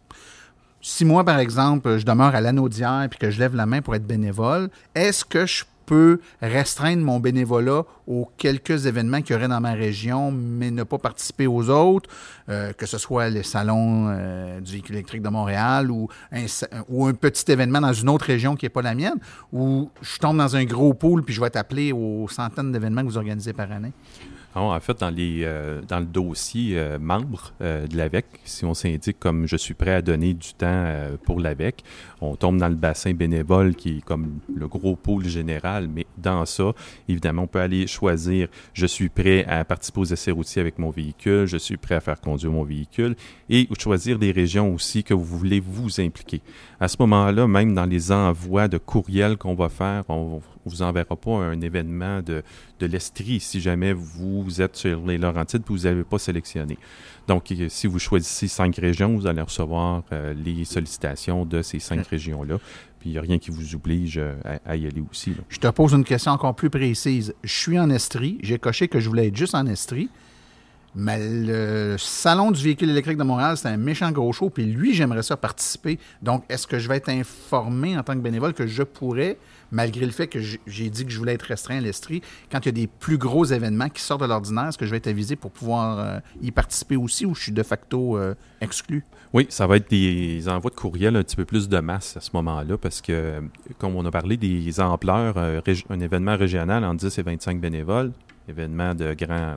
[0.87, 3.81] Si moi, par exemple, je demeure à l'anneau d'hier puis que je lève la main
[3.81, 9.39] pour être bénévole, est-ce que je peux restreindre mon bénévolat aux quelques événements qu'il y
[9.39, 12.11] aurait dans ma région, mais ne pas participer aux autres,
[12.49, 17.51] euh, que ce soit les salons euh, du véhicule électrique de Montréal ou un, petit
[17.51, 19.19] événement dans une autre région qui n'est pas la mienne,
[19.53, 23.03] ou je tombe dans un gros pool puis je vais être appelé aux centaines d'événements
[23.03, 23.93] que vous organisez par année?
[24.57, 28.65] Ah, en fait, dans, les, euh, dans le dossier euh, membre euh, de l'AVEC, si
[28.65, 30.93] on s'indique comme je suis prêt à donner du temps
[31.25, 31.83] pour l'AVEC,
[32.33, 36.45] on tombe dans le bassin bénévole qui est comme le gros pôle général, mais dans
[36.47, 36.73] ça,
[37.09, 40.91] évidemment, on peut aller choisir je suis prêt à participer aux essais routiers avec mon
[40.91, 43.17] véhicule, je suis prêt à faire conduire mon véhicule
[43.49, 46.41] et choisir des régions aussi que vous voulez vous impliquer.
[46.81, 50.83] À ce moment-là, même dans les envois de courriels qu'on va faire, on ne vous
[50.83, 52.43] enverra pas un événement de,
[52.81, 56.77] l'Estrie si jamais vous êtes sur les Laurentides et vous n'avez pas sélectionné.
[57.27, 61.79] Donc, euh, si vous choisissez cinq régions, vous allez recevoir euh, les sollicitations de ces
[61.79, 62.59] cinq régions-là.
[63.01, 65.31] Puis, il n'y a rien qui vous oblige euh, à, à y aller aussi.
[65.31, 65.43] là.
[65.49, 67.35] Je te pose une question encore plus précise.
[67.43, 68.39] Je suis en Estrie.
[68.43, 70.09] J'ai coché que je voulais être juste en Estrie.
[70.97, 74.49] Mais le Salon du véhicule électrique de Montréal, c'est un méchant gros show.
[74.49, 75.99] Puis lui, j'aimerais ça participer.
[76.23, 79.39] Donc, est-ce que je vais être informé en tant que bénévole que je pourrais,
[79.73, 82.67] malgré le fait que j'ai dit que je voulais être restreint à l'Estrie, quand il
[82.67, 85.09] y a des plus gros événements qui sortent de l'ordinaire, est-ce que je vais être
[85.09, 89.05] avisé pour pouvoir euh, y participer aussi ou je suis de facto euh, exclu?
[89.33, 92.21] Oui, ça va être des envois de courriel un petit peu plus de masse à
[92.21, 93.43] ce moment-là parce que,
[93.79, 98.13] comme on a parlé des ampleurs, euh, un événement régional en 10 et 25 bénévoles,
[98.49, 99.57] événement de grand,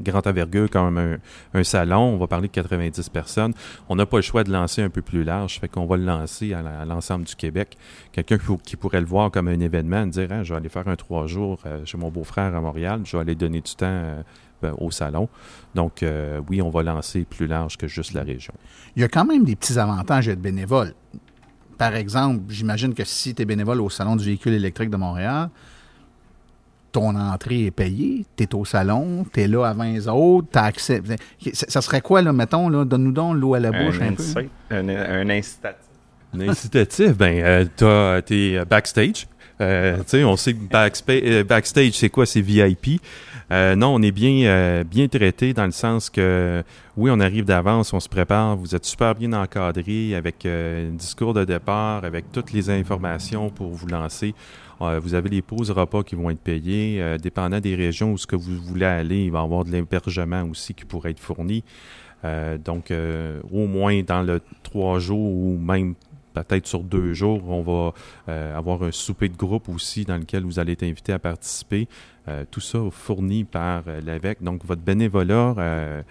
[0.00, 1.18] grande envergure comme
[1.54, 3.52] un, salon, on va parler de 90 personnes.
[3.88, 6.04] On n'a pas le choix de lancer un peu plus large, fait qu'on va le
[6.04, 7.76] lancer à, l'ensemble du Québec.
[8.12, 10.96] Quelqu'un qui, pourrait le voir comme un événement, dire Ah, je vais aller faire un
[10.96, 14.22] trois jours euh, chez mon beau-frère à Montréal, je vais aller donner du temps euh,
[14.62, 15.28] ben, au salon.
[15.74, 18.54] Donc, euh, oui, on va lancer plus large que juste la région.
[18.96, 20.94] Il y a quand même des petits avantages à être bénévole.
[21.76, 25.50] Par exemple, j'imagine que si tu es bénévole au Salon du véhicule électrique de Montréal,
[26.94, 30.58] ton entrée est payée, tu es au salon, tu es là avant les autres, tu
[30.58, 31.02] as accès.
[31.52, 34.22] Ça, serait quoi, là, mettons, là, donne-nous donc l'eau à la bouche un, peu.
[34.22, 35.80] insight, un, un incitatif.
[36.32, 39.26] Un incitatif, ben, euh, t'as tes backstage.
[39.60, 42.26] Euh, on sait que backspa- euh, backstage, c'est quoi?
[42.26, 43.00] C'est VIP.
[43.50, 46.62] Euh, non, on est bien, euh, bien traité dans le sens que,
[46.96, 50.94] oui, on arrive d'avance, on se prépare, vous êtes super bien encadré avec euh, un
[50.94, 54.34] discours de départ, avec toutes les informations pour vous lancer.
[54.80, 57.00] Euh, vous avez les pauses repas qui vont être payées.
[57.22, 60.42] Dépendant des régions où ce que vous voulez aller, il va y avoir de l'hébergement
[60.50, 61.62] aussi qui pourrait être fourni.
[62.64, 62.92] Donc,
[63.52, 65.94] au moins dans le trois jours ou même
[66.34, 67.92] peut-être sur deux jours, on va
[68.28, 71.88] euh, avoir un souper de groupe aussi dans lequel vous allez être invité à participer.
[72.28, 74.42] Euh, tout ça fourni par euh, l'AVEC.
[74.42, 76.02] Donc, votre bénévolat,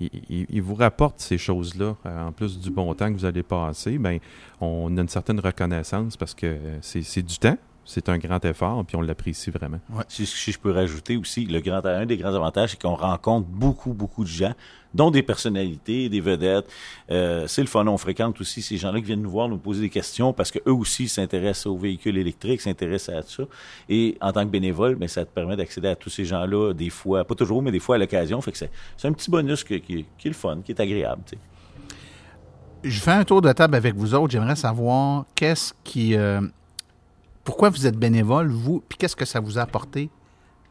[0.00, 1.96] il, vous rapporte ces choses-là.
[2.04, 4.18] En plus du bon temps que vous allez passer, ben,
[4.60, 7.58] on a une certaine reconnaissance parce que c'est du temps.
[7.84, 9.78] C'est un grand effort, puis on l'apprécie vraiment.
[10.06, 13.48] Si, si je peux rajouter aussi, le grand, un des grands avantages, c'est qu'on rencontre
[13.48, 14.52] beaucoup, beaucoup de gens,
[14.94, 16.66] dont des personnalités, des vedettes.
[17.10, 19.80] Euh, c'est le fun, on fréquente aussi ces gens-là qui viennent nous voir, nous poser
[19.80, 23.42] des questions, parce qu'eux aussi s'intéressent aux véhicules électriques, s'intéressent à ça.
[23.88, 26.90] Et en tant que bénévole, ben, ça te permet d'accéder à tous ces gens-là, des
[26.90, 28.40] fois, pas toujours, mais des fois à l'occasion.
[28.42, 28.70] Fait que c'est
[29.08, 31.22] un petit bonus que- qui, qui est le fun, qui est agréable.
[32.84, 34.30] Je fais un tour de table avec vous autres.
[34.32, 36.14] J'aimerais savoir qu'est-ce qui.
[36.14, 36.40] euh,
[37.44, 40.10] pourquoi vous êtes bénévole, vous, puis qu'est-ce que ça vous a apporté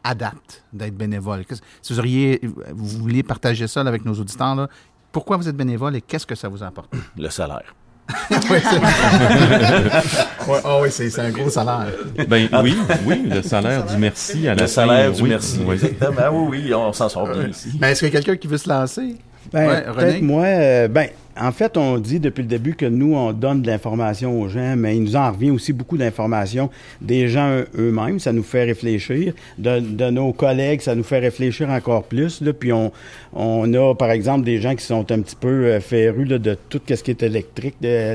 [0.04, 1.44] à date d'être bénévole?
[1.82, 2.40] Si vous auriez.
[2.72, 4.68] Vous vouliez partager ça là, avec nos auditeurs, là,
[5.12, 6.96] pourquoi vous êtes bénévole et qu'est-ce que ça vous a apporté?
[7.16, 7.74] Le salaire.
[8.50, 8.78] Oui, c'est
[10.50, 11.86] ouais, ah oui, c'est c'est un gros salaire.
[12.28, 15.60] Ben oui, oui, le salaire du merci à la Le salaire fin, du oui, merci.
[15.64, 15.74] oui.
[15.74, 16.12] Exactement.
[16.18, 17.78] Ah oui, oui, on s'en sort bien ici.
[17.80, 19.16] Mais est-ce qu'il y a quelqu'un qui veut se lancer?
[19.52, 19.94] Ben, Ouais, René?
[19.94, 21.08] peut-être moi, euh, ben,
[21.40, 24.76] en fait, on dit depuis le début que nous, on donne de l'information aux gens,
[24.76, 28.18] mais il nous en revient aussi beaucoup d'informations des gens eux-mêmes.
[28.18, 29.32] Ça nous fait réfléchir.
[29.58, 32.40] De, nos collègues, ça nous fait réfléchir encore plus.
[32.42, 32.52] Là.
[32.52, 32.92] Puis on,
[33.32, 36.56] on a, par exemple, des gens qui sont un petit peu euh, férus là, de
[36.68, 38.14] tout ce qui est électrique, de,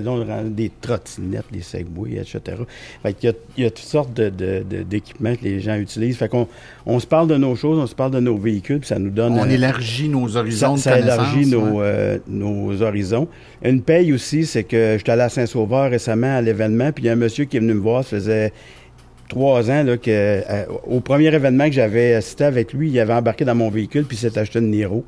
[0.49, 2.57] des trottinettes, des Segway, etc.
[3.01, 6.17] Fait qu'il y a, il y a toutes sortes d'équipements que les gens utilisent.
[6.17, 6.47] Fait qu'on
[6.89, 9.09] on se parle de nos choses, on se parle de nos véhicules, puis ça nous
[9.09, 9.33] donne...
[9.33, 11.33] On euh, élargit nos horizons ça, de ça connaissances.
[11.35, 13.27] élargit nos, euh, nos horizons.
[13.61, 17.09] Une paye aussi, c'est que j'étais allé à Saint-Sauveur récemment à l'événement, puis il y
[17.09, 18.53] a un monsieur qui est venu me voir, ça faisait
[19.27, 23.13] trois ans, là, que, euh, au premier événement que j'avais assisté avec lui, il avait
[23.13, 25.03] embarqué dans mon véhicule, puis il s'est acheté une Niro.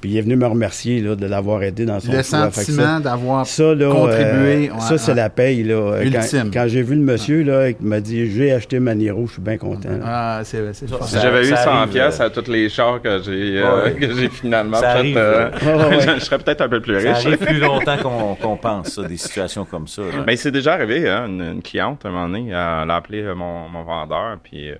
[0.00, 2.22] Puis il est venu me remercier là, de l'avoir aidé dans son Le choix.
[2.22, 4.68] Ça- sentiment d'avoir ça, contribué.
[4.70, 5.16] euh, ouais, ça, c'est ouais.
[5.16, 5.62] la paye.
[5.64, 5.74] Là.
[5.74, 6.50] Euh, Quand, Ultime.
[6.52, 9.42] quand j'ai vu le monsieur là, qui m'a dit J'ai acheté ma Niro, je suis
[9.42, 9.88] bien content.
[9.90, 9.98] là.
[10.04, 13.20] Ah, c'est Ça- j'avais eu ça 100 arrive, pièces euh, à toutes les chars que
[13.22, 13.94] j'ai euh, Ouais.
[14.00, 16.14] que j'ai finalement Ça fait, arrive, euh, Ouais, ouais, ouais.
[16.18, 17.26] je serais peut-être un peu plus Ça riche.
[17.26, 20.02] arrive plus longtemps qu'on qu'on pense, ça, des situations comme ça.
[20.02, 20.22] là.
[20.26, 23.22] Ben, c'est déjà arrivé, hein, une, une cliente, à un moment donné, elle a appelé
[23.34, 24.70] mon, mon vendeur, puis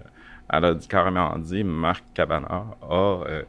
[0.51, 2.95] elle a dit, carrément dit, Marc Cabana a,
[3.29, 3.43] euh,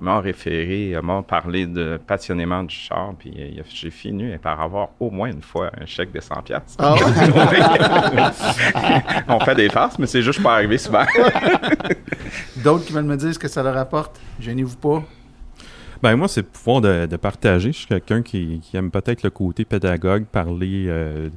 [0.00, 4.90] m'a référé, elle m'a parlé de, passionnément du char, puis euh, j'ai fini par avoir
[5.00, 6.74] au moins une fois un chèque de 100 piastres.
[6.78, 6.94] Ah
[9.28, 11.04] On fait des farces, mais c'est juste pas arrivé souvent.
[12.56, 15.02] D'autres qui veulent me dire ce que ça leur apporte, gênez-vous pas.
[16.02, 17.72] Ben moi, c'est pouvoir de, de partager.
[17.72, 21.30] Je suis quelqu'un qui, qui aime peut-être le côté pédagogue, parler euh,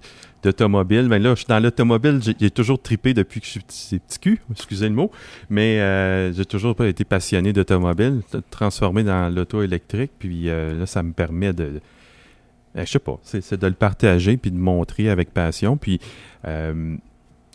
[0.43, 1.08] d'automobile.
[1.10, 4.39] Mais là, je suis dans l'automobile, j'ai toujours tripé depuis que je suis petit, cul,
[4.52, 5.12] excusez le mot.
[5.49, 10.12] Mais euh, j'ai toujours pas été passionné d'automobile, transformé dans l'auto électrique.
[10.19, 11.82] Puis euh, là, ça me permet de...
[12.75, 15.78] euh, je sais pas, c'est c'est de le partager puis de montrer avec passion.
[15.78, 15.99] Puis
[16.45, 16.95] euh,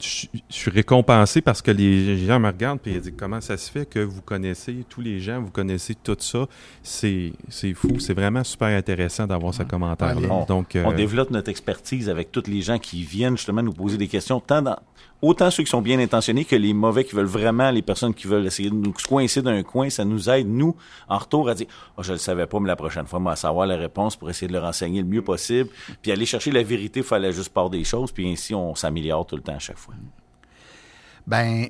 [0.00, 3.56] je je suis récompensé parce que les gens me regardent et ils disent comment ça
[3.56, 6.46] se fait que vous connaissez tous les gens, vous connaissez tout ça?
[6.82, 10.28] C'est c'est fou, c'est vraiment super intéressant d'avoir ce commentaire-là.
[10.30, 13.72] On, Donc, euh, on développe notre expertise avec tous les gens qui viennent justement nous
[13.72, 14.78] poser des questions, tant dans,
[15.24, 18.26] autant ceux qui sont bien intentionnés que les mauvais qui veulent vraiment, les personnes qui
[18.26, 20.76] veulent essayer de nous coincer d'un coin, ça nous aide, nous,
[21.08, 23.36] en retour, à dire oh, je le savais pas, mais la prochaine fois, moi, à
[23.36, 25.70] savoir la réponse pour essayer de le renseigner le mieux possible.
[26.02, 29.26] Puis aller chercher la vérité, il fallait juste part des choses, puis ainsi, on s'améliore
[29.26, 29.94] tout le temps à chaque fois.
[31.26, 31.68] Ben,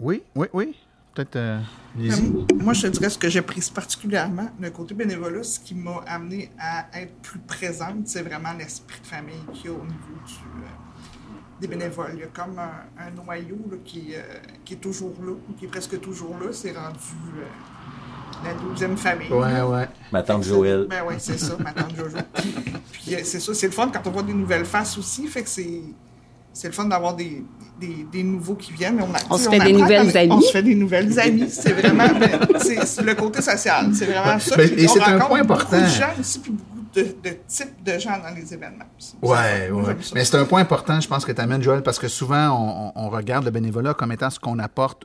[0.00, 0.74] oui, oui, oui.
[1.14, 1.60] Peut-être, euh.
[2.00, 2.10] Euh,
[2.56, 6.50] Moi, je te dirais ce que j'apprécie particulièrement, le côté bénévolat, ce qui m'a amené
[6.58, 10.34] à être plus présente, c'est vraiment l'esprit de famille qu'il y a au niveau du,
[10.34, 10.93] euh,
[11.60, 12.12] des bénévoles.
[12.14, 14.20] Il y a comme un, un noyau là, qui, euh,
[14.64, 16.48] qui est toujours là, qui est presque toujours là.
[16.52, 16.98] C'est rendu
[17.38, 19.30] euh, la douzième famille.
[19.32, 19.68] Ouais, là.
[19.68, 19.88] ouais.
[20.12, 20.86] Ma tante Joël.
[20.90, 22.16] Ben oui, c'est ça, ma tante Jojo.
[22.92, 25.26] Puis euh, c'est ça, c'est le fun quand on voit des nouvelles faces aussi.
[25.28, 25.80] Fait que c'est.
[26.56, 27.44] C'est le fun d'avoir des,
[27.80, 29.00] des, des nouveaux qui viennent.
[29.00, 30.44] On, a- On se fait des nouvelles à- On amies.
[30.44, 31.50] se fait des nouvelles amies.
[31.50, 33.92] C'est vraiment ben, c'est c'est le côté social.
[33.92, 34.56] C'est vraiment ça.
[34.56, 35.80] Ben, et c'est un point beaucoup important.
[35.80, 38.84] de gens aussi, puis beaucoup de, de types de gens dans les événements.
[39.22, 39.96] Ouais, ouais.
[40.14, 43.08] Mais c'est un point important, je pense, que tu amènes, Joël, parce que souvent, on,
[43.10, 45.04] regarde le bénévolat comme étant ce qu'on apporte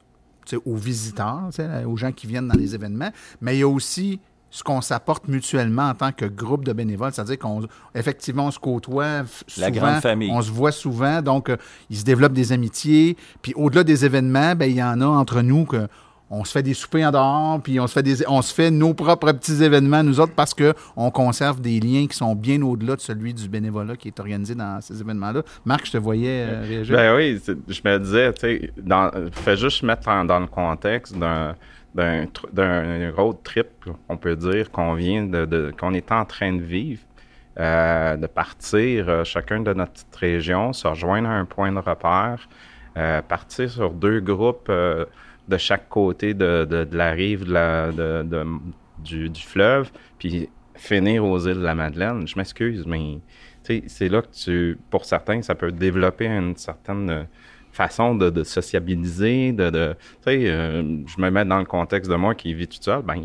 [0.66, 1.50] aux visiteurs,
[1.86, 4.20] aux gens qui viennent dans les événements, mais il y a aussi
[4.52, 7.62] ce qu'on s'apporte mutuellement en tant que groupe de bénévoles, c'est-à-dire qu'on
[7.94, 10.32] effectivement on se côtoie f- La souvent, grande famille.
[10.34, 11.58] on se voit souvent, donc euh,
[11.92, 15.44] il se développe des amitiés, puis au-delà des événements, ben il y en a entre
[15.44, 15.88] nous que
[16.32, 18.70] on se fait des soupers en dehors, puis on se fait des on se fait
[18.72, 22.62] nos propres petits événements nous autres parce que on conserve des liens qui sont bien
[22.62, 25.42] au-delà de celui du bénévolat qui est organisé dans ces événements-là.
[25.66, 26.96] Marc, je te voyais euh, réagir.
[26.96, 31.16] Ben oui, je me disais, tu sais, dans- fais juste mettre en- dans le contexte
[31.18, 31.56] d'un
[32.54, 33.68] d'un road trip,
[34.10, 37.02] on peut dire qu'on vient de, de- qu'on est en train de vivre,
[37.60, 41.80] euh, de partir euh, chacun de notre petite région, se rejoindre à un point de
[41.80, 42.48] repère,
[42.98, 44.70] euh, partir sur deux groupes
[45.50, 48.46] de chaque côté de, de- de la rive de
[49.00, 52.28] du, fleuve, puis finir aux îles de la Madeleine.
[52.28, 53.20] Je m'excuse, mais
[53.64, 57.24] c'est là que tu, pour certains, ça peut développer une certaine euh,
[57.72, 62.10] façon de, de sociabiliser, de, de tu sais, euh, je me mets dans le contexte
[62.12, 63.16] de moi qui vit tout seul, ben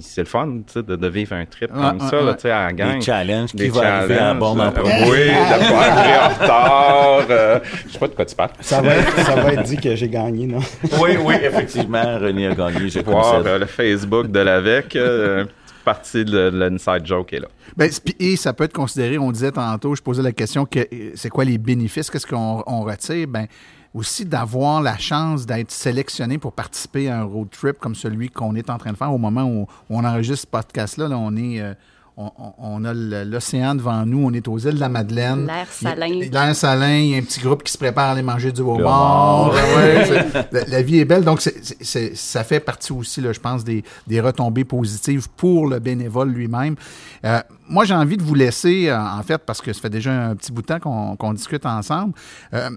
[0.00, 2.24] c'est le fun, tu sais, de, de vivre un trip Ouais, comme ouais, ça, là,
[2.26, 2.34] ouais.
[2.34, 2.94] tu sais, à la gang.
[2.98, 5.10] Des challenges, qui Des va arriver à en euh, premier.
[5.10, 7.26] Oui, de pas arriver en retard.
[7.30, 8.50] euh, je sais pas de quoi tu parles.
[8.60, 10.58] Ça, va être, ça va être dit que j'ai gagné, non?
[11.00, 15.46] Oui, oui, effectivement, René a gagné, je Voir euh, le Facebook de l'AVEC, euh, une
[15.46, 17.48] petite partie de l'inside joke est là.
[17.76, 20.80] Ben, et ça peut être considéré, on disait tantôt, je posais la question, que
[21.14, 23.26] c'est quoi les bénéfices, qu'est-ce qu'on on retire?
[23.28, 23.46] Ben,
[23.94, 28.54] aussi d'avoir la chance d'être sélectionné pour participer à un road trip comme celui qu'on
[28.56, 31.08] est en train de faire au moment où, où on enregistre ce podcast-là.
[31.08, 31.74] là, on est, euh,
[32.16, 35.46] on, a l'océan devant nous, on est aux îles de la Madeleine.
[35.46, 36.06] L'air salin.
[36.06, 38.60] L'air salin, il y a un petit groupe qui se prépare à aller manger du
[38.60, 39.52] homard.
[39.52, 40.06] Ouais,
[40.52, 44.20] la, la vie est belle, donc ça fait partie aussi, là, je pense, des, des
[44.20, 46.76] retombées positives pour le bénévole lui-même.
[47.24, 50.12] Euh, moi, j'ai envie de vous laisser, euh, en fait, parce que ça fait déjà
[50.12, 52.14] un petit bout de temps qu'on discute ensemble.
[52.52, 52.70] Euh,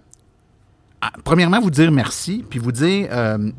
[1.24, 3.52] premièrement, vous dire merci, puis vous dire euh,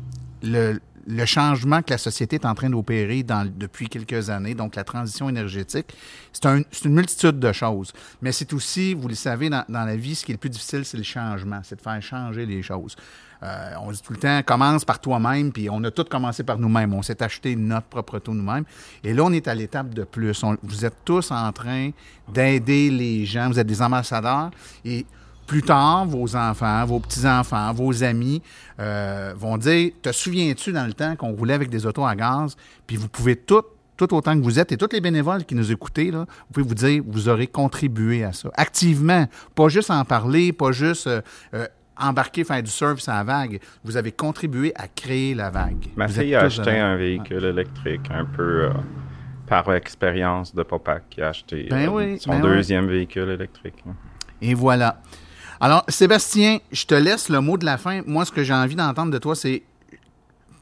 [0.43, 0.79] le,
[1.25, 5.87] changement que la société est en train d'opérer depuis quelques années, donc la transition énergétique,
[6.31, 7.91] c'est un- c'est une multitude de choses.
[8.21, 10.85] Mais c'est aussi, vous le savez, dans, la vie, ce qui est le plus difficile,
[10.85, 12.95] c'est le changement, c'est de faire changer les choses.
[13.41, 16.59] Euh, on dit tout le temps, commence par toi-même, puis on a tous commencé par
[16.59, 16.93] nous-mêmes.
[16.93, 18.65] On s'est acheté notre propre auto nous-mêmes.
[19.03, 20.43] Et là, on est à l'étape de plus.
[20.61, 21.91] Vous êtes tous en train
[22.27, 23.47] d'aider les gens.
[23.47, 24.51] Vous êtes des ambassadeurs.
[24.83, 25.05] Et
[25.49, 28.43] plus tard, vos enfants, vos petits-enfants, vos amis
[28.79, 32.55] euh, vont dire Te souviens-tu dans le temps qu'on roulait avec des autos à gaz?
[32.85, 33.63] Puis vous pouvez tout,
[33.97, 36.67] tout autant que vous êtes, et tous les bénévoles qui nous écoutez, là, vous pouvez
[36.67, 38.51] vous dire Vous aurez contribué à ça.
[38.53, 39.25] Activement,
[39.55, 41.21] pas juste en parler, pas juste euh,
[41.55, 41.65] euh,
[41.97, 43.59] embarquer, faire du surf sur la vague.
[43.83, 45.87] Vous avez contribué à créer la vague.
[45.95, 48.69] Ma Vous fille a acheté un véhicule électrique un peu
[49.47, 53.83] par expérience de papa qui a acheté Ben oui, son ben deuxième véhicule électrique.
[54.43, 55.01] Et voilà.
[55.61, 58.01] Alors, Sébastien, je te laisse le mot de la fin.
[58.05, 59.63] Moi, ce que j'ai envie d'entendre de toi, c'est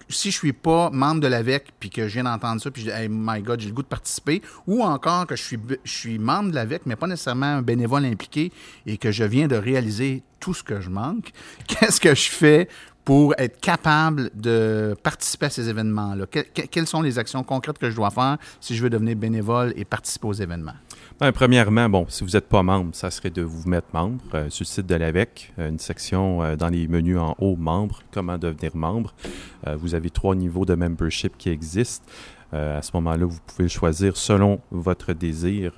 [0.09, 2.87] si je suis pas membre de l'AVEC, puis que je viens d'entendre ça, puis je
[2.89, 5.43] dis, hey, my God, j'ai le goût de participer, ou encore que je
[5.83, 8.51] suis, membre de l'AVEC, mais pas nécessairement un bénévole impliqué,
[8.85, 11.31] et que je viens de réaliser tout ce que je manque,
[11.67, 12.69] qu'est-ce que je fais
[13.03, 16.25] pour être capable de participer à ces événements-là?
[16.25, 19.15] Que- que- quelles sont les actions concrètes que je dois faire si je veux devenir
[19.17, 20.75] bénévole et participer aux événements?
[21.19, 24.51] Ben, premièrement, bon, si vous n'êtes pas membre, ça serait de vous mettre membre euh,
[24.51, 28.03] sur le site de l'AVEC, euh, une section euh, dans les menus en haut, membre,
[28.11, 29.15] comment devenir membre.
[29.79, 32.05] Vous avez trois niveaux de membership qui existent.
[32.53, 35.73] À ce moment-là, vous pouvez choisir selon votre désir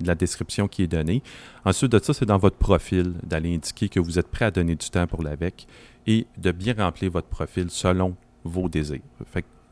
[0.00, 1.22] la description qui est donnée.
[1.64, 4.74] Ensuite de ça, c'est dans votre profil d'aller indiquer que vous êtes prêt à donner
[4.74, 5.68] du temps pour l'AVEC
[6.06, 9.02] et de bien remplir votre profil selon vos désirs.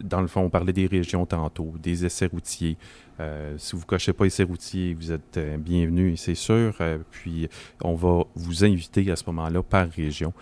[0.01, 2.77] Dans le fond, on parlait des régions tantôt, des essais routiers.
[3.19, 6.75] Euh, si vous ne cochez pas essais routiers, vous êtes euh, bienvenu, c'est sûr.
[6.81, 7.49] Euh, puis,
[7.83, 10.33] on va vous inviter à ce moment-là par région.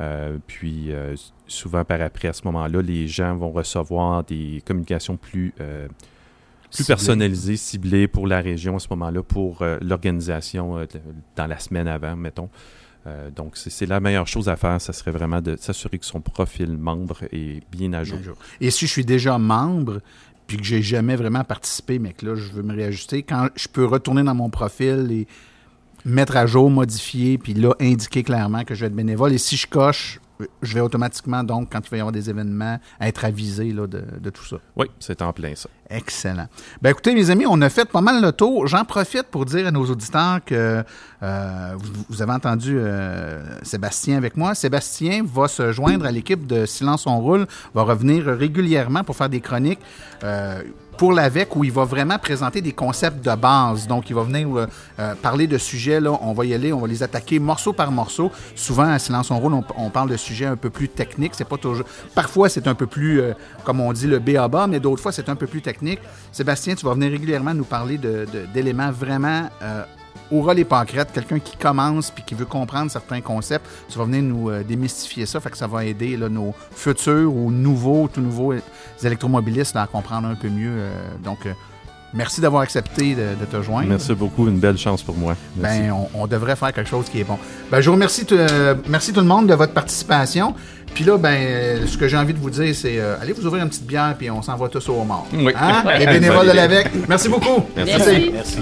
[0.00, 1.14] Euh, puis, euh,
[1.46, 5.86] souvent par après, à ce moment-là, les gens vont recevoir des communications plus, euh,
[6.70, 6.86] plus Ciblées.
[6.86, 10.84] personnalisées, ciblées pour la région à ce moment-là, pour l'organisation
[11.36, 12.48] dans la semaine avant, mettons.
[13.06, 16.20] Euh, donc, c'est la meilleure chose à faire, ça serait vraiment de s'assurer que son
[16.20, 18.18] profil membre est bien à jour.
[18.60, 20.00] Et si je suis déjà membre,
[20.46, 23.68] puis que j'ai jamais vraiment participé, mais que là, je veux me réajuster, quand je
[23.68, 25.26] peux retourner dans mon profil et
[26.04, 29.32] mettre à jour, modifier, puis là, indiquer clairement que je vais être bénévole.
[29.32, 30.20] Et si je coche,
[30.62, 34.02] je vais automatiquement, donc, quand il va y avoir des événements, être avisé là, de,
[34.20, 34.56] de tout ça.
[34.76, 35.70] Oui, c'est en plein ça.
[35.94, 36.48] Excellent.
[36.82, 38.66] Ben écoutez, mes amis, on a fait pas mal le tour.
[38.66, 40.82] J'en profite pour dire à nos auditeurs que
[41.24, 41.74] euh,
[42.08, 44.54] vous, avez entendu euh, Sébastien avec moi.
[44.54, 49.28] Sébastien va se joindre à l'équipe de Silence on roule, va revenir régulièrement pour faire
[49.28, 49.80] des chroniques.
[50.22, 50.62] euh,
[50.96, 53.88] pour l'AVEC, où il va vraiment présenter des concepts de base.
[53.88, 54.68] Donc, il va venir
[55.22, 58.30] parler de sujets, là, on va y aller, on va les attaquer morceau par morceau.
[58.54, 61.32] Souvent, à Silence on roule, on, parle de sujets un peu plus techniques.
[61.34, 61.84] C'est pas toujours...
[62.14, 63.20] Parfois, c'est un peu plus,
[63.64, 65.83] comme on dit, le B à bas, mais d'autres fois, c'est un peu plus technique.
[66.32, 67.98] Sébastien, tu vas venir régulièrement nous parler
[68.52, 69.84] d'éléments vraiment euh,
[70.30, 74.22] aura les pâquerettes, quelqu'un qui commence puis qui veut comprendre certains concepts, tu vas venir
[74.22, 78.52] nous euh, démystifier ça, fait que ça va aider nos futurs ou nouveaux, tout nouveaux
[78.52, 78.60] euh,
[79.02, 80.88] électromobilistes à comprendre un peu mieux.
[81.22, 81.46] donc,
[82.14, 83.88] merci d'avoir accepté de, de te joindre.
[83.88, 85.36] Merci beaucoup, une belle chance pour moi.
[85.56, 85.80] Merci.
[85.80, 87.38] Ben, on, on devrait faire quelque chose qui est bon.
[87.70, 90.54] Ben, je vous remercie, tout- euh, merci tout le monde de votre participation.
[90.94, 93.44] Puis là, ben, euh, ce que j'ai envie de vous dire, c'est euh, allez vous
[93.46, 95.26] ouvrir une petite bière puis on s'en va tous au mort.
[95.34, 95.52] Oui.
[95.60, 95.82] Hein?
[95.98, 96.88] Les bénévoles de l'AVEC.
[97.08, 97.64] Merci beaucoup.
[97.76, 98.30] Merci.
[98.32, 98.58] Merci.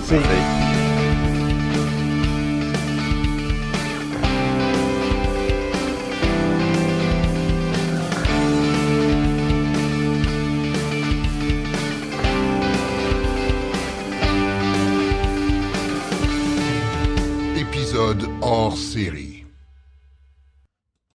[19.02, 19.31] theory